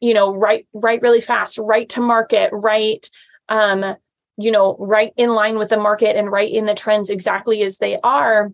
[0.00, 3.10] you know, write write really fast, write to market, write
[3.48, 3.96] um
[4.36, 7.78] you know, right in line with the market and right in the trends exactly as
[7.78, 8.50] they are,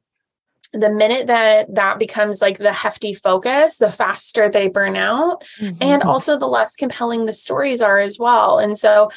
[0.72, 5.42] the minute that that becomes like the hefty focus, the faster they burn out.
[5.58, 5.82] Mm-hmm.
[5.82, 8.58] And also the less compelling the stories are as well.
[8.58, 9.10] And so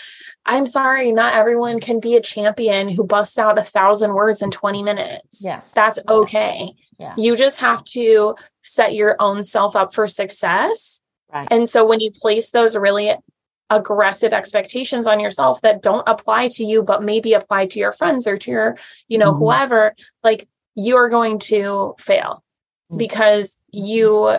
[0.45, 4.49] I'm sorry, not everyone can be a champion who busts out a thousand words in
[4.49, 5.41] 20 minutes.
[5.43, 5.61] Yeah.
[5.75, 6.73] That's okay.
[6.97, 7.13] Yeah.
[7.17, 11.01] You just have to set your own self up for success.
[11.31, 11.47] Right.
[11.51, 13.13] And so when you place those really
[13.75, 18.27] aggressive expectations on yourself that don't apply to you but maybe apply to your friends
[18.27, 19.39] or to your you know mm-hmm.
[19.39, 22.43] whoever like you are going to fail
[22.89, 22.97] mm-hmm.
[22.97, 24.37] because you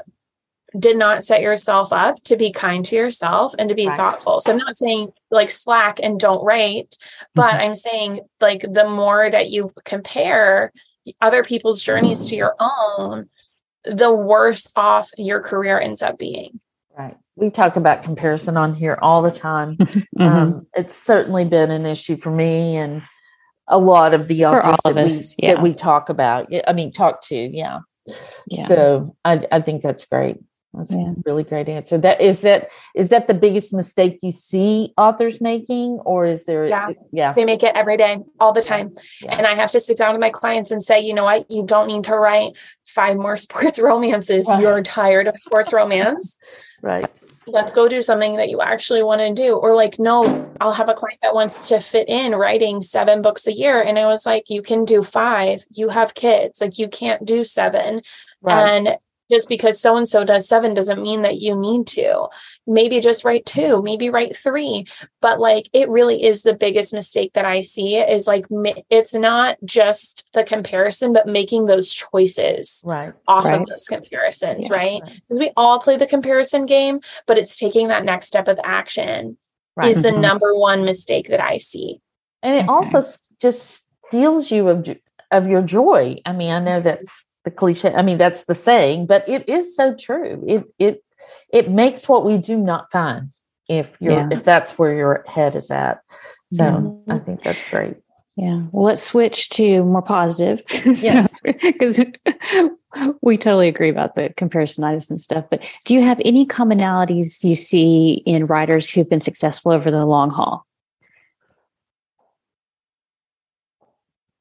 [0.79, 3.97] did not set yourself up to be kind to yourself and to be right.
[3.97, 4.41] thoughtful.
[4.41, 6.99] So I'm not saying like slack and don't rate,
[7.33, 7.61] but mm-hmm.
[7.61, 10.73] I'm saying like the more that you compare
[11.21, 13.29] other people's journeys to your own,
[13.85, 16.59] the worse off your career ends up being.
[16.99, 19.77] Right we talk about comparison on here all the time.
[19.77, 20.23] mm-hmm.
[20.23, 23.03] um, it's certainly been an issue for me and
[23.67, 25.55] a lot of the authors that, us, we, yeah.
[25.55, 26.53] that we talk about.
[26.67, 27.81] I mean, talk to, yeah.
[28.49, 28.69] yeah.
[28.69, 30.39] So I, I think that's great.
[30.77, 31.11] That's yeah.
[31.11, 31.97] a really great answer.
[31.99, 36.67] That is that is that the biggest mistake you see authors making, or is there?
[36.67, 38.93] Yeah, yeah, they make it every day, all the time,
[39.23, 39.37] yeah.
[39.37, 41.65] and I have to sit down with my clients and say, you know what, you
[41.65, 44.47] don't need to write five more sports romances.
[44.47, 44.61] Right.
[44.61, 46.37] You're tired of sports romance,
[46.83, 47.09] right?
[47.47, 49.55] Let's go do something that you actually want to do.
[49.55, 53.47] Or like no i'll have a client that wants to fit in writing seven books
[53.47, 53.83] a year.
[53.83, 55.65] And i was like you can do five.
[55.71, 56.61] You have kids.
[56.61, 58.03] Like you can't do seven.
[58.43, 58.87] Right.
[58.87, 58.99] and
[59.31, 62.29] just because so and so does seven doesn't mean that you need to.
[62.67, 64.87] Maybe just write two, maybe write three.
[65.21, 68.47] But like it really is the biggest mistake that I see is like
[68.91, 73.61] it's not just the comparison, but making those choices right off right.
[73.61, 75.03] of those comparisons, yeah, right?
[75.05, 75.49] Because right.
[75.49, 79.37] we all play the comparison game, but it's taking that next step of action
[79.77, 79.91] right.
[79.91, 80.21] is the mm-hmm.
[80.21, 82.01] number one mistake that I see.
[82.43, 82.69] And it okay.
[82.69, 83.03] also
[83.41, 84.97] just steals you of
[85.31, 86.17] of your joy.
[86.25, 87.93] I mean, I know that's the cliche.
[87.95, 90.45] I mean, that's the saying, but it is so true.
[90.47, 91.05] It it
[91.53, 93.31] it makes what we do not fun
[93.69, 94.29] if you're yeah.
[94.31, 96.01] if that's where your head is at.
[96.53, 97.13] So mm-hmm.
[97.13, 97.97] I think that's great.
[98.37, 98.63] Yeah.
[98.73, 100.61] Well, let's switch to more positive
[101.63, 102.01] because
[103.23, 105.45] we totally agree about the comparisonitis and stuff.
[105.51, 110.05] But do you have any commonalities you see in writers who've been successful over the
[110.05, 110.67] long haul?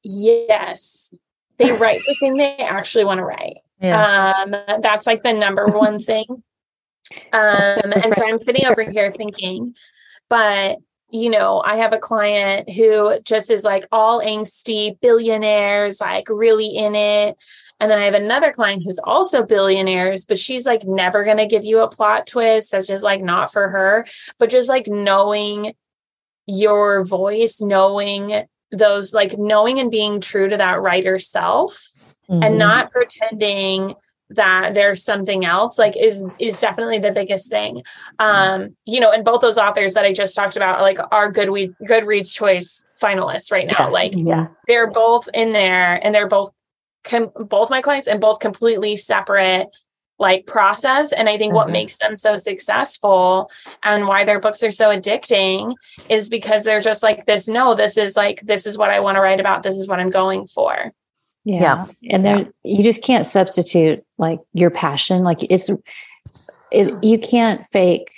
[0.02, 1.14] Yes.
[1.58, 3.58] They write the thing they actually want to write.
[3.80, 4.32] Yeah.
[4.44, 6.26] Um, that's like the number one thing.
[7.32, 9.74] Um, and so I'm sitting over here thinking,
[10.28, 10.78] but
[11.10, 16.66] you know, I have a client who just is like all angsty, billionaires, like really
[16.66, 17.36] in it.
[17.78, 21.46] And then I have another client who's also billionaires, but she's like never going to
[21.46, 22.72] give you a plot twist.
[22.72, 24.06] That's just like not for her.
[24.38, 25.74] But just like knowing
[26.46, 31.72] your voice, knowing those, like knowing and being true to that writer self
[32.28, 32.42] mm-hmm.
[32.42, 33.94] and not pretending
[34.30, 37.82] that there's something else like is is definitely the biggest thing
[38.18, 41.50] um you know and both those authors that i just talked about like are good
[41.50, 43.86] we goodreads choice finalists right now yeah.
[43.86, 46.50] like yeah they're both in there and they're both
[47.04, 49.68] com- both my clients and both completely separate
[50.18, 51.72] like process and i think what mm-hmm.
[51.72, 53.50] makes them so successful
[53.82, 55.74] and why their books are so addicting
[56.08, 59.16] is because they're just like this no this is like this is what i want
[59.16, 60.92] to write about this is what i'm going for
[61.44, 61.84] yeah.
[62.00, 62.14] yeah.
[62.14, 65.24] And there you just can't substitute like your passion.
[65.24, 65.70] Like it's
[66.70, 68.10] it, you can't fake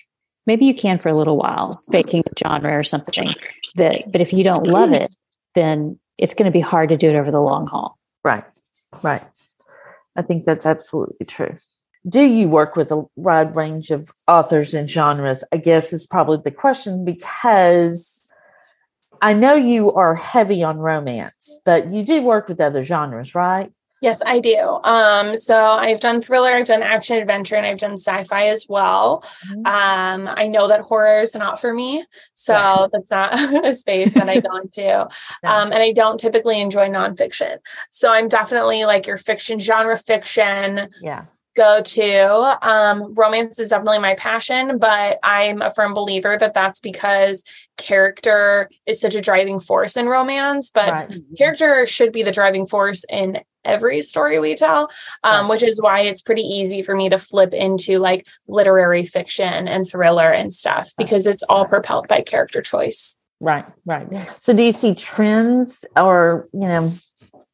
[0.47, 3.35] maybe you can for a little while, faking a genre or something
[3.75, 5.15] that but if you don't love it,
[5.55, 7.99] then it's going to be hard to do it over the long haul.
[8.25, 8.45] Right.
[9.03, 9.23] Right.
[10.15, 11.59] I think that's absolutely true.
[12.09, 15.43] Do you work with a wide range of authors and genres?
[15.53, 18.23] I guess is probably the question because
[19.21, 23.73] I know you are heavy on romance, but you do work with other genres, right?
[24.03, 24.59] Yes, I do.
[24.85, 29.25] Um, so I've done thriller, I've done action adventure, and I've done sci-fi as well.
[29.49, 29.67] Mm-hmm.
[29.67, 32.87] Um, I know that horror is not for me, so yeah.
[32.93, 34.83] that's not a space that I go into.
[35.43, 35.51] no.
[35.51, 37.57] um, and I don't typically enjoy nonfiction.
[37.91, 40.91] So I'm definitely like your fiction genre fiction.
[41.01, 41.25] Yeah
[41.57, 42.69] go to.
[42.69, 47.43] Um, romance is definitely my passion, but I'm a firm believer that that's because
[47.77, 50.71] character is such a driving force in romance.
[50.71, 51.21] But right.
[51.37, 54.91] character should be the driving force in every story we tell,
[55.25, 55.51] um, right.
[55.51, 59.89] which is why it's pretty easy for me to flip into like literary fiction and
[59.89, 63.17] thriller and stuff because it's all propelled by character choice.
[63.41, 64.07] Right, right.
[64.41, 66.91] So, do you see trends or, you know,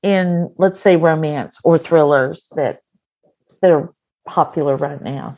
[0.02, 2.76] in let's say romance or thrillers that
[3.62, 3.92] that are
[4.26, 5.36] popular right now?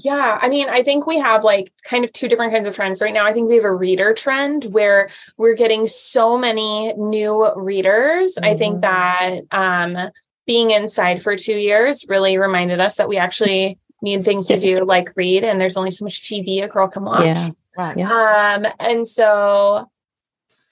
[0.00, 3.02] Yeah, I mean, I think we have like kind of two different kinds of trends
[3.02, 3.26] right now.
[3.26, 8.34] I think we have a reader trend where we're getting so many new readers.
[8.34, 8.44] Mm-hmm.
[8.44, 9.46] I think mm-hmm.
[9.50, 10.10] that um,
[10.46, 14.84] being inside for two years really reminded us that we actually need things to do
[14.84, 17.24] like read, and there's only so much TV a girl can watch.
[17.24, 17.50] Yeah.
[17.76, 17.96] Right.
[17.96, 18.62] Yeah.
[18.64, 19.90] Um, and so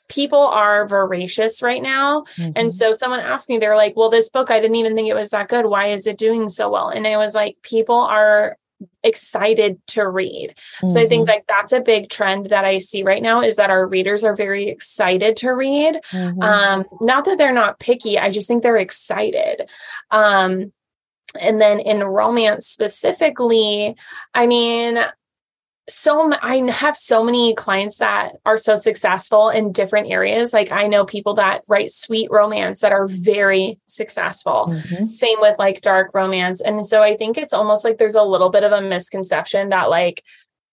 [0.08, 2.24] people are voracious right now.
[2.36, 2.52] Mm-hmm.
[2.56, 5.16] And so someone asked me, they're like, well, this book, I didn't even think it
[5.16, 5.66] was that good.
[5.66, 6.88] Why is it doing so well?
[6.88, 8.56] And I was like, people are
[9.02, 10.54] excited to read.
[10.56, 10.86] Mm-hmm.
[10.88, 13.70] So I think like that's a big trend that I see right now is that
[13.70, 16.00] our readers are very excited to read.
[16.10, 16.42] Mm-hmm.
[16.42, 19.68] Um, not that they're not picky, I just think they're excited.
[20.10, 20.72] Um,
[21.40, 23.96] and then in romance specifically,
[24.34, 24.98] I mean,
[25.88, 30.53] so I have so many clients that are so successful in different areas.
[30.53, 34.66] Like I know people that write sweet romance that are very successful.
[34.68, 35.05] Mm-hmm.
[35.05, 36.61] Same with like dark romance.
[36.61, 39.88] And so I think it's almost like there's a little bit of a misconception that
[39.88, 40.25] like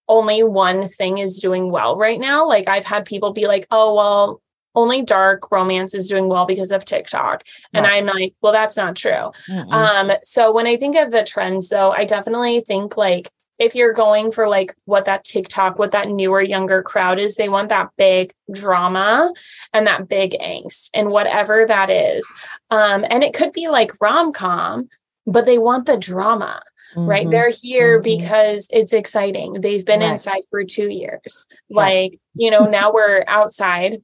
[0.08, 2.48] only one thing is doing well right now.
[2.48, 4.42] Like I've had people be like, "Oh, well,
[4.76, 7.44] only dark romance is doing well because of TikTok.
[7.74, 7.98] And right.
[7.98, 9.32] I'm like, well, that's not true.
[9.48, 9.72] Mm-mm.
[9.72, 13.94] Um, so when I think of the trends though, I definitely think like if you're
[13.94, 17.90] going for like what that TikTok, what that newer, younger crowd is, they want that
[17.98, 19.32] big drama
[19.74, 22.30] and that big angst and whatever that is.
[22.72, 24.90] Um, and it could be like rom com,
[25.26, 26.62] but they want the drama.
[26.96, 27.10] Mm-hmm.
[27.10, 27.30] Right.
[27.30, 28.04] They're here mm-hmm.
[28.04, 29.62] because it's exciting.
[29.62, 30.14] They've been right.
[30.14, 31.48] inside for two years.
[31.70, 34.04] Like, you know, now we're outside,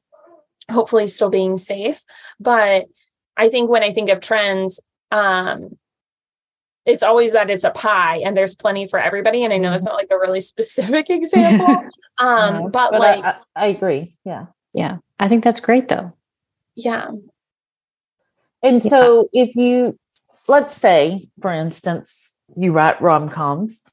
[0.71, 2.01] hopefully still being safe.
[2.39, 2.85] But
[3.37, 4.79] I think when I think of trends,
[5.11, 5.77] um,
[6.89, 9.43] it's always that it's a pie and there's plenty for everybody.
[9.43, 9.91] And I know it's mm-hmm.
[9.91, 11.67] not like a really specific example.
[12.17, 14.15] um, yeah, but, but, like I, I, agree.
[14.25, 14.47] Yeah.
[14.73, 14.97] Yeah.
[15.19, 16.13] I think that's great though.
[16.75, 17.09] Yeah.
[18.63, 18.89] And yeah.
[18.89, 19.97] so if you
[20.47, 23.83] let's say, for instance, you write rom coms,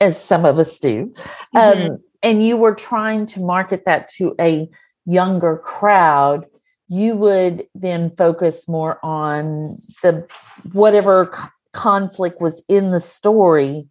[0.00, 1.12] as some of us do,
[1.54, 1.92] mm-hmm.
[1.92, 4.68] um, and you were trying to market that to a
[5.04, 6.46] younger crowd,
[6.88, 10.26] you would then focus more on the
[10.72, 13.88] whatever c- conflict was in the story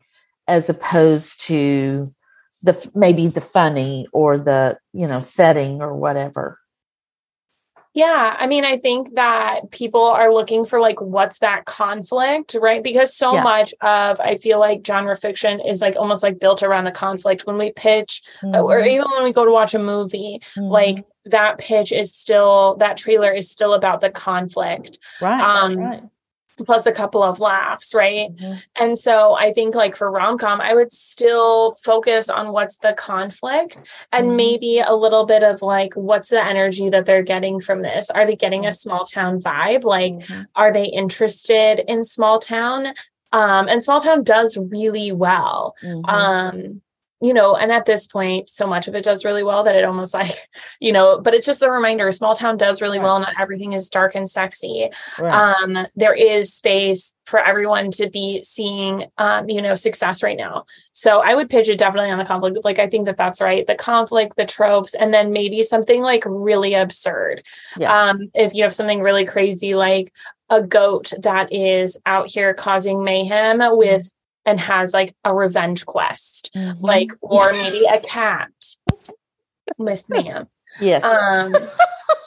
[0.47, 2.07] as opposed to
[2.63, 6.59] the maybe the funny or the you know setting or whatever
[7.95, 12.83] yeah, I mean, I think that people are looking for like what's that conflict, right?
[12.83, 13.43] Because so yeah.
[13.43, 17.47] much of I feel like genre fiction is like almost like built around a conflict.
[17.47, 18.55] When we pitch, mm-hmm.
[18.55, 20.69] or even when we go to watch a movie, mm-hmm.
[20.69, 25.41] like that pitch is still that trailer is still about the conflict, right?
[25.41, 26.03] Um, right
[26.65, 28.29] plus a couple of laughs, right?
[28.35, 28.53] Mm-hmm.
[28.75, 33.81] And so I think like for rom-com, I would still focus on what's the conflict
[34.11, 34.35] and mm-hmm.
[34.35, 38.09] maybe a little bit of like what's the energy that they're getting from this?
[38.09, 39.83] Are they getting a small town vibe?
[39.83, 40.41] Like mm-hmm.
[40.55, 42.87] are they interested in small town?
[43.31, 45.75] Um and small town does really well.
[45.83, 46.05] Mm-hmm.
[46.05, 46.81] Um
[47.21, 49.83] you know, and at this point, so much of it does really well that it
[49.83, 50.47] almost like,
[50.79, 53.05] you know, but it's just the reminder small town does really right.
[53.05, 53.19] well.
[53.19, 54.89] Not everything is dark and sexy.
[55.17, 55.33] Right.
[55.33, 60.65] Um, there is space for everyone to be seeing, um, you know, success right now.
[60.93, 62.57] So I would pitch it definitely on the conflict.
[62.63, 63.67] Like, I think that that's right.
[63.67, 67.43] The conflict, the tropes, and then maybe something like really absurd.
[67.77, 67.93] Yeah.
[67.93, 70.11] Um, if you have something really crazy, like
[70.49, 74.11] a goat that is out here causing mayhem with
[74.49, 76.83] and has like a revenge quest, mm-hmm.
[76.83, 78.49] like or maybe a cat.
[79.77, 80.47] Miss Ma'am.
[80.79, 81.03] Yes.
[81.03, 81.55] Um,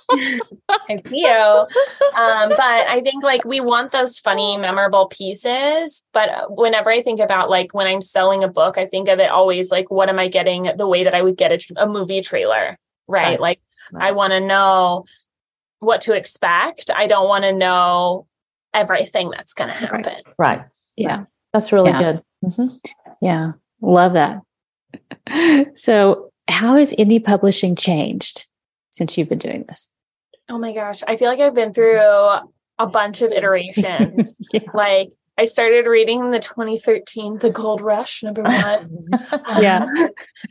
[0.88, 1.66] I feel.
[2.14, 6.04] Um, but I think like we want those funny, memorable pieces.
[6.12, 9.18] But uh, whenever I think about like when I'm selling a book, I think of
[9.18, 11.86] it always like, what am I getting the way that I would get a, a
[11.86, 12.78] movie trailer?
[13.08, 13.22] Right.
[13.22, 13.40] right.
[13.40, 13.60] Like
[13.92, 14.08] right.
[14.08, 15.04] I want to know
[15.80, 16.90] what to expect.
[16.94, 18.26] I don't want to know
[18.72, 20.22] everything that's going to happen.
[20.38, 20.58] Right.
[20.58, 20.64] right.
[20.96, 21.24] Yeah.
[21.52, 21.98] That's really yeah.
[21.98, 22.22] good.
[22.44, 22.76] Mm-hmm.
[23.20, 24.40] Yeah, love that.
[25.76, 28.46] so, how has indie publishing changed
[28.90, 29.90] since you've been doing this?
[30.48, 34.36] Oh my gosh, I feel like I've been through a bunch of iterations.
[34.52, 34.60] yeah.
[34.74, 39.04] Like, I started reading the 2013 The Gold Rush, number one.
[39.60, 39.86] yeah.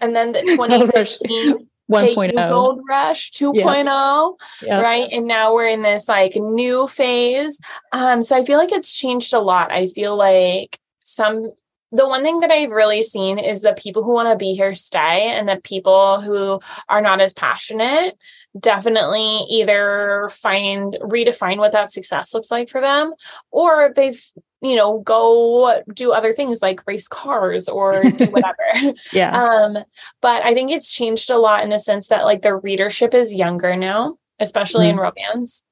[0.01, 4.81] and then the 2015 1.0 gold rush 2.0 yep.
[4.81, 7.59] right and now we're in this like new phase
[7.91, 10.79] um so i feel like it's changed a lot i feel like
[11.13, 11.51] some
[11.93, 14.73] the one thing that I've really seen is that people who want to be here
[14.73, 18.17] stay and the people who are not as passionate
[18.57, 23.13] definitely either find redefine what that success looks like for them
[23.51, 24.25] or they've
[24.61, 28.95] you know go do other things like race cars or do whatever.
[29.11, 29.31] Yeah.
[29.31, 29.77] Um
[30.21, 33.35] but i think it's changed a lot in the sense that like the readership is
[33.35, 34.99] younger now especially mm-hmm.
[34.99, 35.63] in romance.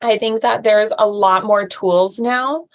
[0.00, 2.66] I think that there's a lot more tools now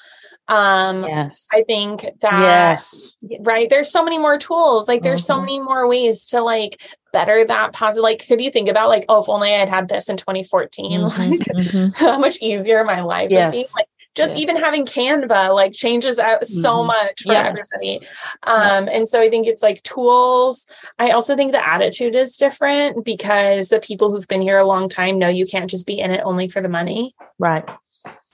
[0.48, 5.34] um yes i think that yes right there's so many more tools like there's mm-hmm.
[5.34, 6.82] so many more ways to like
[7.12, 10.08] better that positive like could you think about like oh if only i had this
[10.08, 11.22] in 2014 mm-hmm.
[11.32, 11.88] like mm-hmm.
[11.96, 13.56] how much easier my life yes.
[13.56, 14.42] would be like just yes.
[14.42, 16.88] even having canva like changes out so mm-hmm.
[16.88, 17.46] much for yes.
[17.48, 18.08] everybody
[18.44, 20.68] um and so i think it's like tools
[21.00, 24.88] i also think the attitude is different because the people who've been here a long
[24.90, 27.68] time know you can't just be in it only for the money right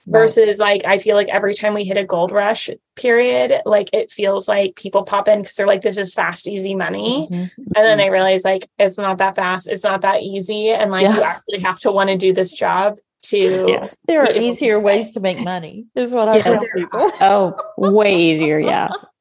[0.06, 4.10] versus like I feel like every time we hit a gold rush period, like it
[4.10, 7.28] feels like people pop in because they're like, this is fast, easy money.
[7.30, 7.62] Mm-hmm.
[7.76, 10.70] And then they realize like it's not that fast, it's not that easy.
[10.70, 11.16] And like yeah.
[11.16, 13.88] you actually have to want to do this job to yeah.
[14.06, 16.44] there are easier ways to make money, is what I yes.
[16.44, 17.10] tell people.
[17.20, 18.58] oh, way easier.
[18.58, 18.88] Yeah.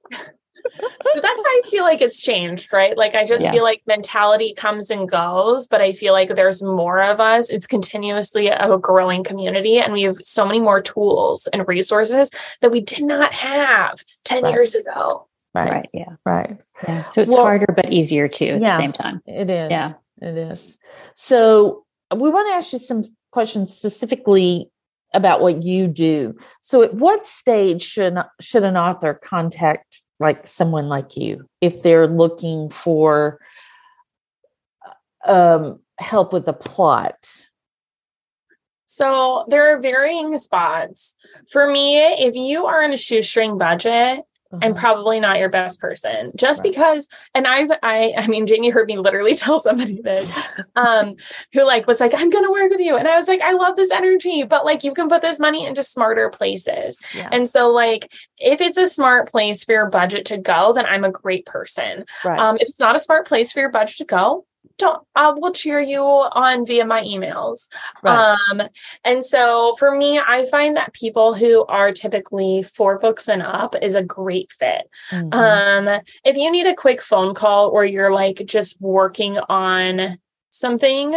[0.82, 2.98] so that's how I feel like it's changed, right?
[2.98, 3.52] Like I just yeah.
[3.52, 7.50] feel like mentality comes and goes, but I feel like there's more of us.
[7.50, 12.72] It's continuously a growing community, and we have so many more tools and resources that
[12.72, 14.54] we did not have 10 right.
[14.54, 15.28] years ago.
[15.54, 15.70] Right.
[15.70, 15.90] right.
[15.94, 16.16] Yeah.
[16.26, 16.58] Right.
[16.88, 17.04] Yeah.
[17.06, 19.22] So it's well, harder but easier too at yeah, the same time.
[19.26, 19.70] It is.
[19.70, 19.94] Yeah.
[20.22, 20.78] It is.
[21.16, 24.72] So we want to ask you some questions specifically
[25.14, 26.36] about what you do.
[26.62, 32.08] So at what stage should should an author contact like someone like you if they're
[32.08, 33.40] looking for
[35.26, 37.16] um, help with a plot?
[38.86, 41.16] So there are varying spots.
[41.50, 44.60] For me, if you are in a shoestring budget, uh-huh.
[44.62, 46.72] I'm probably not your best person just right.
[46.72, 50.32] because and I've I I mean Jamie heard me literally tell somebody this
[50.76, 51.16] um
[51.54, 53.54] who like was like I'm going to work with you and I was like I
[53.54, 57.00] love this energy but like you can put this money into smarter places.
[57.14, 57.30] Yeah.
[57.32, 61.04] And so like if it's a smart place for your budget to go then I'm
[61.04, 62.06] a great person.
[62.26, 62.40] Right.
[62.40, 64.46] Um if it's not a smart place for your budget to go
[64.82, 67.70] don't I will cheer you on via my emails.
[68.04, 68.38] Right.
[68.50, 68.64] Um,
[69.06, 73.76] and so for me, I find that people who are typically four books and up
[73.82, 74.90] is a great fit.
[75.12, 75.34] Mm-hmm.
[75.34, 80.18] Um, if you need a quick phone call or you're like just working on
[80.50, 81.16] something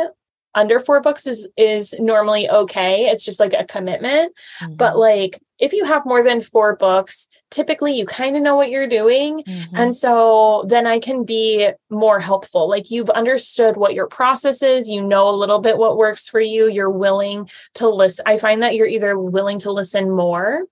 [0.55, 4.75] under four books is is normally okay it's just like a commitment mm-hmm.
[4.75, 8.69] but like if you have more than four books typically you kind of know what
[8.69, 9.77] you're doing mm-hmm.
[9.77, 14.91] and so then i can be more helpful like you've understood what your process is
[14.91, 18.63] you know a little bit what works for you you're willing to listen i find
[18.63, 20.65] that you're either willing to listen more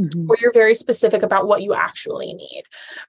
[0.00, 0.24] Mm-hmm.
[0.24, 2.62] where you're very specific about what you actually need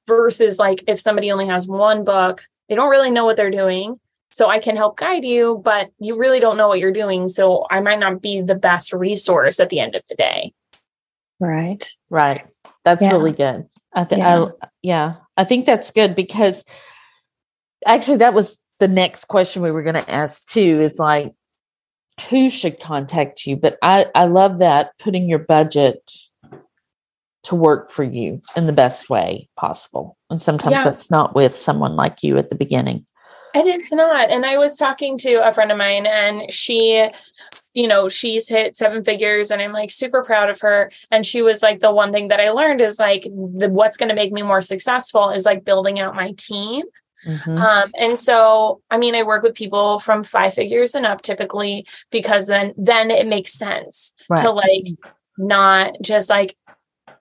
[0.05, 3.97] versus like if somebody only has one book they don't really know what they're doing
[4.33, 7.29] so I can help guide you, but you really don't know what you're doing.
[7.29, 10.51] So I might not be the best resource at the end of the day.
[11.43, 11.87] Right.
[12.09, 12.45] Right.
[12.85, 13.11] That's yeah.
[13.11, 13.67] really good.
[13.93, 14.45] I think yeah.
[14.61, 16.65] I yeah, I think that's good because
[17.85, 21.31] actually that was the next question we were going to ask too is like
[22.29, 26.11] who should contact you, but I I love that putting your budget
[27.43, 30.17] to work for you in the best way possible.
[30.29, 30.83] And sometimes yeah.
[30.85, 33.05] that's not with someone like you at the beginning.
[33.53, 34.29] And it's not.
[34.29, 37.07] And I was talking to a friend of mine and she,
[37.73, 40.91] you know, she's hit seven figures and I'm like super proud of her.
[41.11, 44.09] And she was like, the one thing that I learned is like, the, what's going
[44.09, 46.85] to make me more successful is like building out my team.
[47.25, 47.57] Mm-hmm.
[47.57, 51.87] Um, and so, I mean, I work with people from five figures and up typically
[52.11, 54.41] because then, then it makes sense right.
[54.41, 54.87] to like
[55.37, 56.55] not just like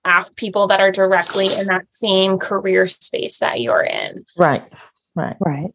[0.05, 4.25] ask people that are directly in that same career space that you're in.
[4.37, 4.65] Right.
[5.15, 5.37] Right.
[5.41, 5.75] Right.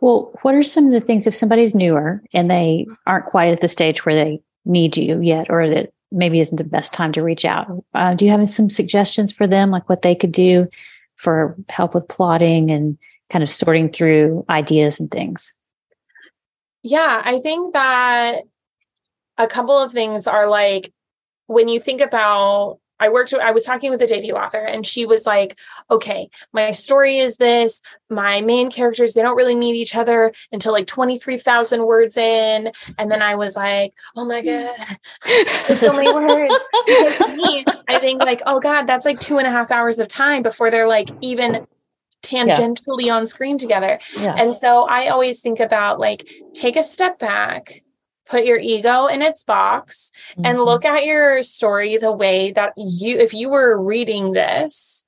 [0.00, 3.60] Well, what are some of the things if somebody's newer and they aren't quite at
[3.60, 7.22] the stage where they need you yet, or that maybe isn't the best time to
[7.22, 7.66] reach out?
[7.94, 10.68] Uh, do you have some suggestions for them, like what they could do
[11.16, 12.98] for help with plotting and
[13.30, 15.54] kind of sorting through ideas and things?
[16.82, 18.42] Yeah, I think that
[19.38, 20.92] a couple of things are like
[21.46, 25.06] when you think about I worked, I was talking with a debut author and she
[25.06, 25.58] was like,
[25.90, 27.82] okay, my story is this.
[28.08, 32.70] My main characters, they don't really meet each other until like 23,000 words in.
[32.98, 34.68] And then I was like, oh my mm.
[35.26, 36.54] God, so many words.
[37.34, 40.44] Me, I think like, oh God, that's like two and a half hours of time
[40.44, 41.66] before they're like even
[42.22, 43.16] tangentially yeah.
[43.16, 43.98] on screen together.
[44.16, 44.36] Yeah.
[44.38, 47.82] And so I always think about like, take a step back
[48.26, 50.46] put your ego in its box mm-hmm.
[50.46, 55.01] and look at your story the way that you if you were reading this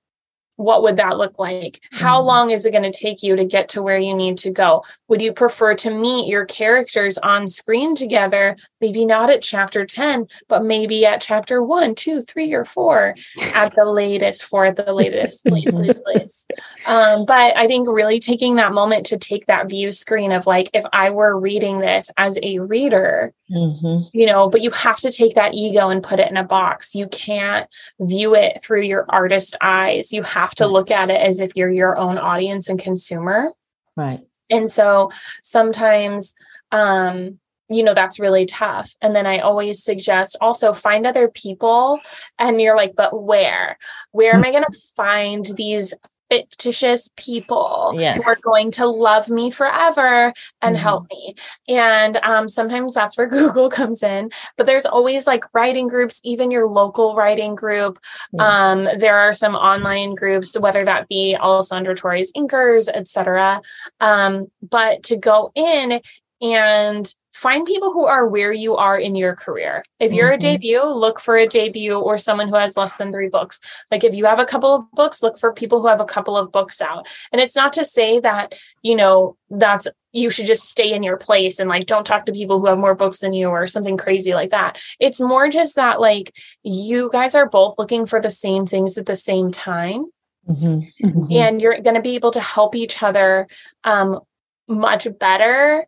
[0.57, 1.81] what would that look like?
[1.91, 4.39] How mm long is it going to take you to get to where you need
[4.39, 4.83] to go?
[5.09, 8.57] Would you prefer to meet your characters on screen together?
[8.81, 13.15] Maybe not at chapter 10, but maybe at chapter one, two, three, or four
[13.55, 16.47] at the latest, for the latest, please, please, please.
[16.87, 20.71] Um, but I think really taking that moment to take that view screen of like,
[20.73, 24.17] if I were reading this as a reader, mm-hmm.
[24.17, 26.95] you know, but you have to take that ego and put it in a box.
[26.95, 27.69] You can't
[28.01, 30.13] view it through your artist eyes.
[30.13, 33.53] You have to look at it as if you're your own audience and consumer.
[33.97, 34.21] Right.
[34.51, 35.11] And so
[35.43, 36.35] sometimes
[36.73, 37.39] um
[37.69, 41.99] you know that's really tough and then i always suggest also find other people
[42.39, 43.79] and you're like but where
[44.13, 45.95] where am i going to find these
[46.35, 48.17] fictitious people yes.
[48.17, 50.33] who are going to love me forever
[50.63, 50.83] and mm-hmm.
[50.83, 51.37] help me.
[51.69, 54.31] And um, sometimes that's where Google comes in.
[54.57, 58.01] But there's always like writing groups, even your local writing group.
[58.33, 58.71] Yeah.
[58.71, 63.63] Um, there are some online groups, whether that be Alessandra Torre's Inkers, etc.
[64.01, 66.01] Um, but to go in
[66.41, 69.83] and find people who are where you are in your career.
[69.99, 70.47] If you're mm-hmm.
[70.47, 73.61] a debut, look for a debut or someone who has less than three books.
[73.91, 76.37] Like if you have a couple of books, look for people who have a couple
[76.37, 77.07] of books out.
[77.33, 81.17] And it's not to say that, you know, that's you should just stay in your
[81.17, 83.97] place and like don't talk to people who have more books than you or something
[83.97, 84.81] crazy like that.
[85.01, 86.33] It's more just that like
[86.63, 90.07] you guys are both looking for the same things at the same time.
[90.49, 91.07] Mm-hmm.
[91.07, 91.33] Mm-hmm.
[91.33, 93.49] And you're going to be able to help each other
[93.83, 94.21] um,
[94.69, 95.87] much better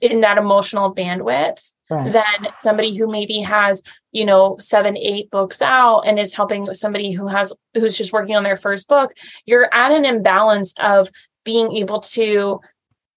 [0.00, 2.12] in that emotional bandwidth right.
[2.12, 7.12] than somebody who maybe has you know seven eight books out and is helping somebody
[7.12, 9.12] who has who's just working on their first book
[9.46, 11.10] you're at an imbalance of
[11.44, 12.60] being able to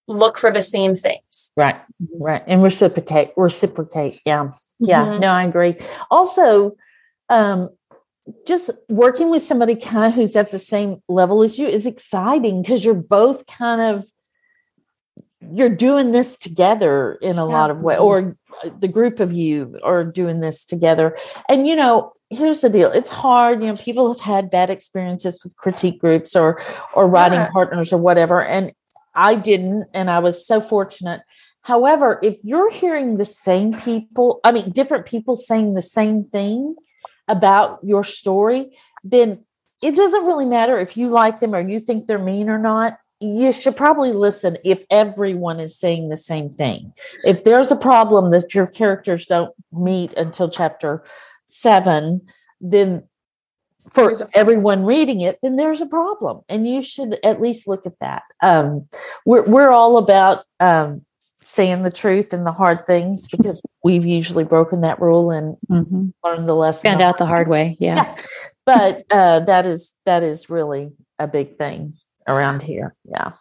[0.08, 1.52] look for the same things.
[1.56, 1.76] Right.
[2.14, 2.44] Right.
[2.48, 4.22] And reciprocate reciprocate.
[4.26, 4.52] Yeah.
[4.80, 5.06] Yeah.
[5.06, 5.22] Mm-hmm.
[5.22, 5.76] no i agree.
[6.10, 6.76] Also
[7.30, 7.70] um
[8.46, 12.62] just working with somebody kind of who's at the same level as you is exciting
[12.62, 14.06] because you're both kind of
[15.54, 17.54] you're doing this together in a yeah.
[17.54, 21.16] lot of ways or uh, the group of you are doing this together
[21.50, 25.42] and you know here's the deal it's hard you know people have had bad experiences
[25.44, 26.60] with critique groups or
[26.94, 27.50] or writing yeah.
[27.52, 28.72] partners or whatever and
[29.16, 31.22] i didn't and i was so fortunate
[31.62, 36.76] however if you're hearing the same people i mean different people saying the same thing
[37.28, 39.44] about your story then
[39.82, 42.98] it doesn't really matter if you like them or you think they're mean or not
[43.20, 46.94] you should probably listen if everyone is saying the same thing.
[47.24, 51.04] If there's a problem that your characters don't meet until chapter
[51.48, 52.22] seven,
[52.62, 53.04] then
[53.92, 58.00] for everyone reading it, then there's a problem, and you should at least look at
[58.00, 58.24] that.
[58.42, 58.88] Um,
[59.26, 61.06] we're we're all about um,
[61.42, 66.10] saying the truth and the hard things because we've usually broken that rule and mm-hmm.
[66.24, 66.92] learned the lesson.
[66.92, 67.96] Found out the hard way, yeah.
[67.96, 68.16] yeah.
[68.66, 71.94] But uh, that is that is really a big thing
[72.28, 72.96] around here.
[73.06, 73.34] Yeah.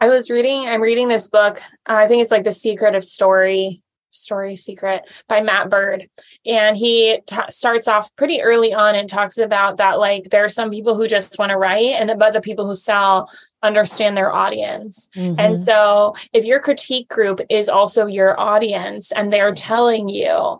[0.00, 0.68] I was reading.
[0.68, 1.60] I'm reading this book.
[1.88, 6.08] Uh, I think it's like the Secret of Story Story Secret by Matt Bird.
[6.46, 10.50] And he t- starts off pretty early on and talks about that like there are
[10.50, 13.30] some people who just want to write and the, but the people who sell
[13.62, 15.08] understand their audience.
[15.16, 15.38] Mm-hmm.
[15.38, 20.58] And so if your critique group is also your audience and they're telling you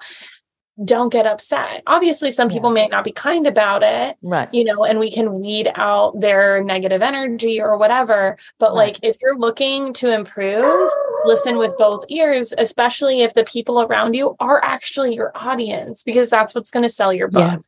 [0.85, 1.83] don't get upset.
[1.87, 4.53] Obviously, some people may not be kind about it, right?
[4.53, 8.39] You know, and we can weed out their negative energy or whatever.
[8.59, 8.87] But right.
[8.87, 10.91] like, if you're looking to improve,
[11.25, 16.31] listen with both ears, especially if the people around you are actually your audience, because
[16.31, 17.41] that's what's going to sell your book.
[17.41, 17.59] Yeah.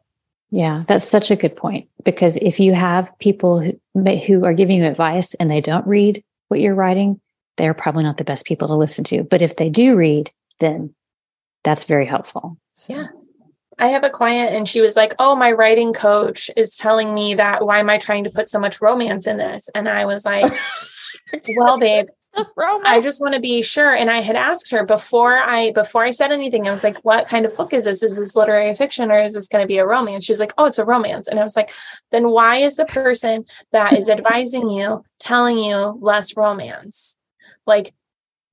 [0.51, 1.89] Yeah, that's such a good point.
[2.05, 3.73] Because if you have people who,
[4.19, 7.21] who are giving you advice and they don't read what you're writing,
[7.57, 9.25] they're probably not the best people to listen to.
[9.25, 10.31] But if they do read,
[10.61, 10.95] then
[11.65, 12.57] that's very helpful.
[12.75, 12.93] So.
[12.93, 13.07] Yeah.
[13.79, 17.35] I have a client and she was like, Oh, my writing coach is telling me
[17.35, 19.69] that why am I trying to put so much romance in this?
[19.75, 20.53] And I was like,
[21.57, 22.07] Well, babe,
[22.85, 23.95] I just want to be sure.
[23.95, 27.27] And I had asked her before I before I said anything, I was like, What
[27.27, 28.03] kind of book is this?
[28.03, 30.25] Is this literary fiction or is this going to be a romance?
[30.25, 31.27] She's like, Oh, it's a romance.
[31.29, 31.71] And I was like,
[32.11, 37.17] then why is the person that is advising you telling you less romance?
[37.67, 37.93] Like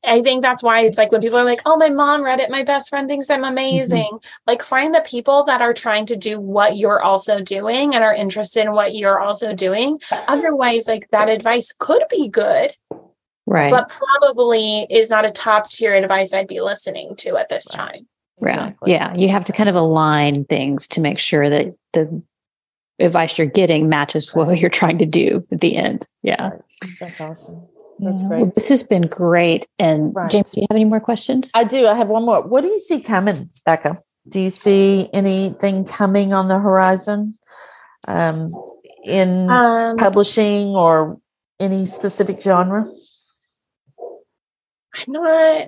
[0.04, 2.50] I think that's why it's like when people are like, oh, my mom read it,
[2.50, 3.52] my best friend thinks I'm mm-hmm.
[3.52, 4.10] amazing.
[4.12, 4.28] Mm-hmm.
[4.48, 8.14] Like, find the people that are trying to do what you're also doing and are
[8.14, 10.00] interested in what you're also doing.
[10.28, 12.72] Otherwise, like that advice could be good,
[13.46, 13.70] right?
[13.70, 18.08] But probably is not a top tier advice I'd be listening to at this time.
[18.40, 18.54] Right.
[18.54, 18.92] Exactly.
[18.92, 19.14] Yeah.
[19.14, 22.24] You have to kind of align things to make sure that the
[23.00, 26.08] advice you're getting matches what you're trying to do at the end.
[26.24, 26.52] Yeah.
[27.00, 27.68] That's awesome.
[28.02, 28.42] That's great.
[28.42, 29.68] Well, this has been great.
[29.78, 30.30] And right.
[30.30, 31.52] James, do you have any more questions?
[31.54, 31.86] I do.
[31.86, 32.42] I have one more.
[32.42, 33.96] What do you see coming, Becca?
[34.28, 37.38] Do you see anything coming on the horizon
[38.08, 38.52] um,
[39.04, 41.20] in um, publishing or
[41.60, 42.86] any specific genre?
[44.94, 45.68] I'm not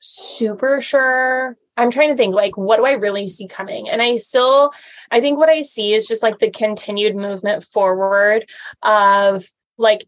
[0.00, 1.56] super sure.
[1.76, 3.88] I'm trying to think like what do I really see coming?
[3.88, 4.72] And I still
[5.10, 8.48] I think what I see is just like the continued movement forward
[8.82, 9.44] of
[9.76, 10.04] like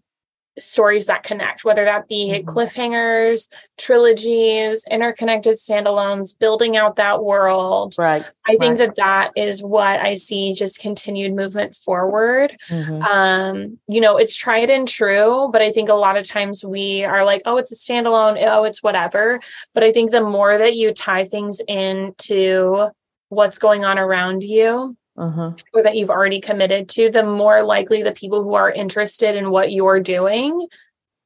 [0.60, 2.48] stories that connect, whether that be mm-hmm.
[2.48, 3.48] cliffhangers,
[3.78, 7.94] trilogies, interconnected standalones, building out that world.
[7.98, 8.24] Right.
[8.46, 8.94] I think right.
[8.94, 12.56] that that is what I see just continued movement forward.
[12.68, 13.02] Mm-hmm.
[13.02, 17.04] Um, you know, it's tried and true, but I think a lot of times we
[17.04, 19.40] are like, oh, it's a standalone, oh, it's whatever.
[19.74, 22.88] But I think the more that you tie things into
[23.28, 25.52] what's going on around you, uh-huh.
[25.74, 29.50] or that you've already committed to, the more likely the people who are interested in
[29.50, 30.66] what you're doing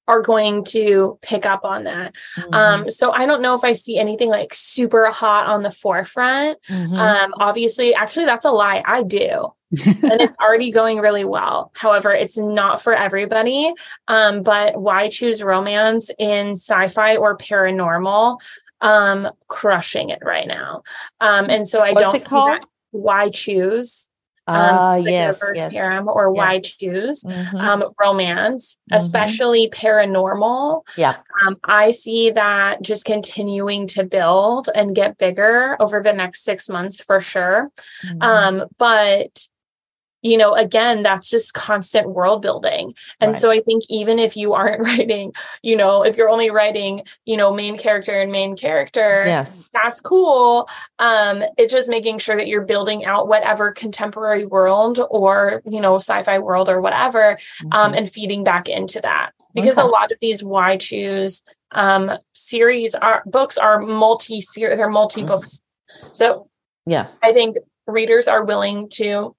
[0.06, 2.14] are going to pick up on that.
[2.36, 2.54] Mm-hmm.
[2.54, 6.58] Um, so I don't know if I see anything like super hot on the forefront.
[6.68, 6.94] Mm-hmm.
[6.94, 8.82] Um, obviously, actually, that's a lie.
[8.84, 9.52] I do.
[9.86, 11.72] and it's already going really well.
[11.74, 13.72] However, it's not for everybody.
[14.08, 18.38] Um, but why choose romance in sci-fi or paranormal?
[18.80, 20.82] Um, crushing it right now.
[21.20, 22.64] Um, and so I What's don't it called?
[22.94, 24.08] Why choose
[24.46, 25.72] um, uh, yes, yes.
[25.72, 26.42] harem or yeah.
[26.42, 27.56] why choose mm-hmm.
[27.56, 28.96] um, romance, mm-hmm.
[28.96, 30.82] especially paranormal.
[30.96, 31.16] Yeah,
[31.46, 36.68] um, I see that just continuing to build and get bigger over the next six
[36.68, 37.70] months for sure.
[38.04, 38.22] Mm-hmm.
[38.22, 39.46] Um, but
[40.24, 42.94] you know, again, that's just constant world building.
[43.20, 43.40] And right.
[43.40, 47.36] so I think even if you aren't writing, you know, if you're only writing, you
[47.36, 50.66] know, main character and main character, yes, that's cool.
[50.98, 55.96] Um, it's just making sure that you're building out whatever contemporary world or, you know,
[55.96, 57.72] sci-fi world or whatever, um, mm-hmm.
[57.74, 59.32] um, and feeding back into that.
[59.52, 59.86] Because okay.
[59.86, 65.22] a lot of these why choose um series are books are multi series they're multi
[65.22, 65.60] books.
[66.12, 66.48] So
[66.86, 67.56] yeah, I think
[67.86, 69.34] readers are willing to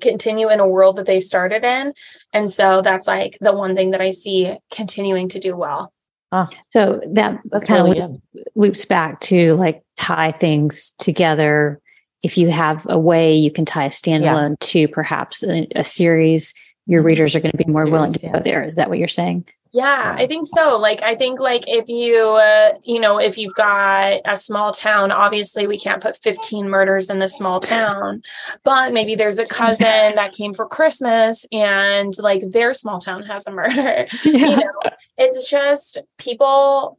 [0.00, 1.92] continue in a world that they've started in.
[2.32, 5.92] And so that's like the one thing that I see continuing to do well.
[6.32, 11.80] Oh, so that kind really of loop, loops back to like tie things together.
[12.22, 14.68] If you have a way you can tie a standalone yeah.
[14.68, 16.52] to perhaps a, a, series,
[16.86, 17.06] your mm-hmm.
[17.06, 18.32] readers are going to be more series, willing to yeah.
[18.32, 18.64] go there.
[18.64, 19.46] Is that what you're saying?
[19.74, 20.78] Yeah, I think so.
[20.78, 25.10] Like, I think like if you, uh, you know, if you've got a small town,
[25.10, 28.22] obviously we can't put 15 murders in the small town,
[28.62, 33.48] but maybe there's a cousin that came for Christmas and like their small town has
[33.48, 34.06] a murder.
[34.24, 34.50] Yeah.
[34.50, 36.98] You know, it's just people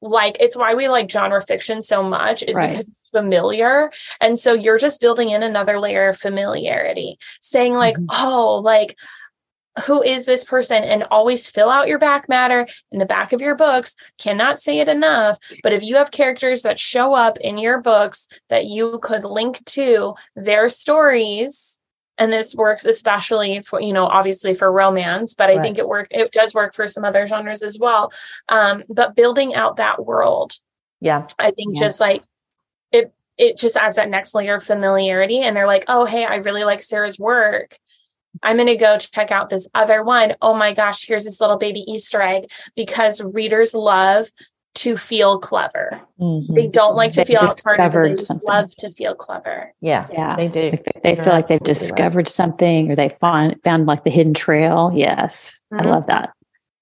[0.00, 2.70] like it's why we like genre fiction so much is right.
[2.70, 3.90] because it's familiar
[4.20, 8.06] and so you're just building in another layer of familiarity saying like mm-hmm.
[8.10, 8.96] oh like
[9.86, 10.84] who is this person?
[10.84, 13.94] And always fill out your back matter in the back of your books.
[14.18, 18.28] Cannot say it enough but if you have characters that show up in your books
[18.48, 21.78] that you could link to their stories
[22.18, 25.62] and this works especially for you know obviously for romance but i right.
[25.62, 28.12] think it work it does work for some other genres as well.
[28.48, 30.54] Um but building out that world
[31.00, 31.26] yeah.
[31.38, 31.80] I think yeah.
[31.80, 32.22] just like
[32.92, 36.36] it it just adds that next layer of familiarity and they're like oh hey i
[36.36, 37.78] really like sarah's work
[38.42, 40.34] I'm going to go check out this other one.
[40.42, 44.28] Oh my gosh, here's this little baby Easter egg because readers love
[44.74, 46.00] to feel clever.
[46.20, 46.54] Mm-hmm.
[46.54, 49.72] They don't like to they feel discovered They love to feel clever.
[49.80, 50.70] Yeah, yeah, they do.
[50.70, 52.28] Like they, feel like they've discovered right.
[52.28, 54.90] something, or they find found like the hidden trail.
[54.92, 55.86] Yes, mm-hmm.
[55.86, 56.30] I love that.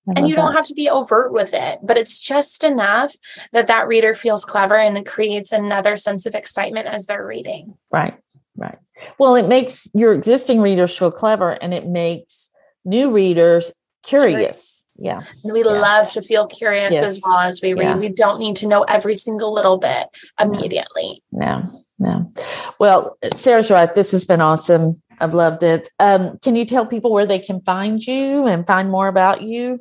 [0.09, 3.15] I and you don't have to be overt with it, but it's just enough
[3.53, 7.77] that that reader feels clever and it creates another sense of excitement as they're reading.
[7.91, 8.19] Right,
[8.57, 8.79] right.
[9.19, 12.51] Well, it makes your existing readers feel clever, and it makes
[12.85, 13.73] new readers
[14.03, 14.87] curious.
[14.97, 15.23] Yeah.
[15.43, 15.71] And we yeah.
[15.71, 17.05] love to feel curious yes.
[17.05, 17.83] as well as we read.
[17.83, 17.97] Yeah.
[17.97, 21.23] we don't need to know every single little bit immediately.
[21.33, 21.83] No.
[21.99, 22.31] No.
[22.79, 23.93] Well sarah's right.
[23.95, 25.03] This has been awesome.
[25.21, 25.89] I've loved it.
[25.99, 29.81] Um, can you tell people where they can find you and find more about you?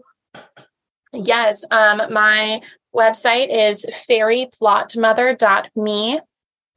[1.14, 1.66] Yes.
[1.72, 2.62] Um, my
[2.96, 6.20] website is fairyplotmother.me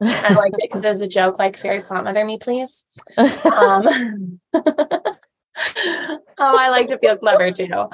[0.01, 2.85] I like it because there's a joke like fairy plot mother me please.
[3.17, 7.87] Um, oh, I like to feel clever too.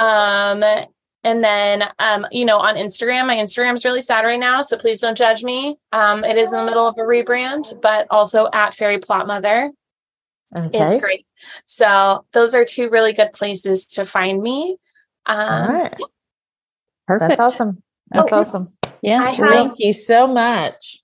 [0.00, 0.64] Um,
[1.24, 5.00] and then, um, you know, on Instagram, my Instagram's really sad right now, so please
[5.00, 5.78] don't judge me.
[5.92, 9.70] Um, it is in the middle of a rebrand, but also at Fairy Plot Mother
[10.58, 10.96] okay.
[10.96, 11.26] is great.
[11.64, 14.78] So those are two really good places to find me.
[15.26, 15.94] Um, All right.
[17.06, 17.28] Perfect.
[17.28, 17.82] That's awesome.
[18.10, 18.68] That's awesome.
[19.00, 19.30] Yeah.
[19.30, 21.01] Have, Thank you so much.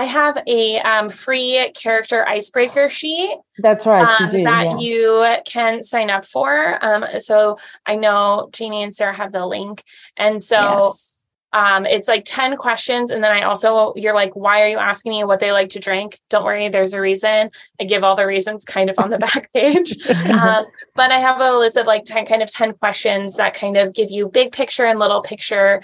[0.00, 3.36] I have a um, free character icebreaker sheet.
[3.58, 4.78] That's right, you um, do, that yeah.
[4.78, 6.82] you can sign up for.
[6.82, 9.84] Um, so I know Jamie and Sara have the link,
[10.16, 11.22] and so yes.
[11.52, 13.10] um, it's like ten questions.
[13.10, 15.78] And then I also you're like, why are you asking me what they like to
[15.78, 16.18] drink?
[16.30, 17.50] Don't worry, there's a reason.
[17.78, 19.98] I give all the reasons kind of on the back page,
[20.30, 23.76] um, but I have a list of like ten kind of ten questions that kind
[23.76, 25.82] of give you big picture and little picture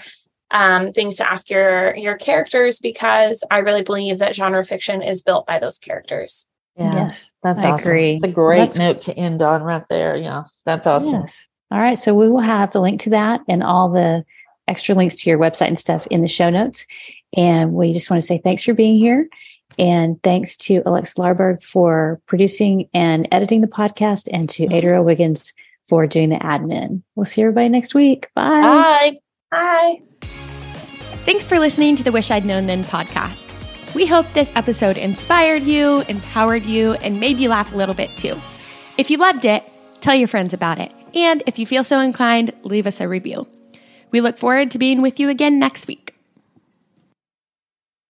[0.51, 5.23] um, things to ask your your characters because I really believe that genre fiction is
[5.23, 6.47] built by those characters.
[6.77, 7.87] Yeah, yes, that's I awesome.
[7.87, 8.15] agree.
[8.15, 10.15] It's a great that's, note to end on right there.
[10.15, 11.21] Yeah, that's awesome.
[11.21, 11.47] Yes.
[11.71, 14.23] All right, so we will have the link to that and all the
[14.67, 16.85] extra links to your website and stuff in the show notes.
[17.35, 19.27] And we just want to say thanks for being here.
[19.77, 25.53] And thanks to Alex Larberg for producing and editing the podcast, and to Adria Wiggins
[25.87, 27.03] for doing the admin.
[27.15, 28.29] We'll see everybody next week.
[28.33, 28.61] Bye.
[28.61, 29.19] Bye.
[29.51, 30.01] Bye.
[31.27, 33.51] Thanks for listening to the Wish I'd Known Then podcast.
[33.93, 38.15] We hope this episode inspired you, empowered you, and made you laugh a little bit
[38.15, 38.41] too.
[38.97, 39.61] If you loved it,
[39.99, 40.93] tell your friends about it.
[41.13, 43.45] And if you feel so inclined, leave us a review.
[44.09, 46.16] We look forward to being with you again next week.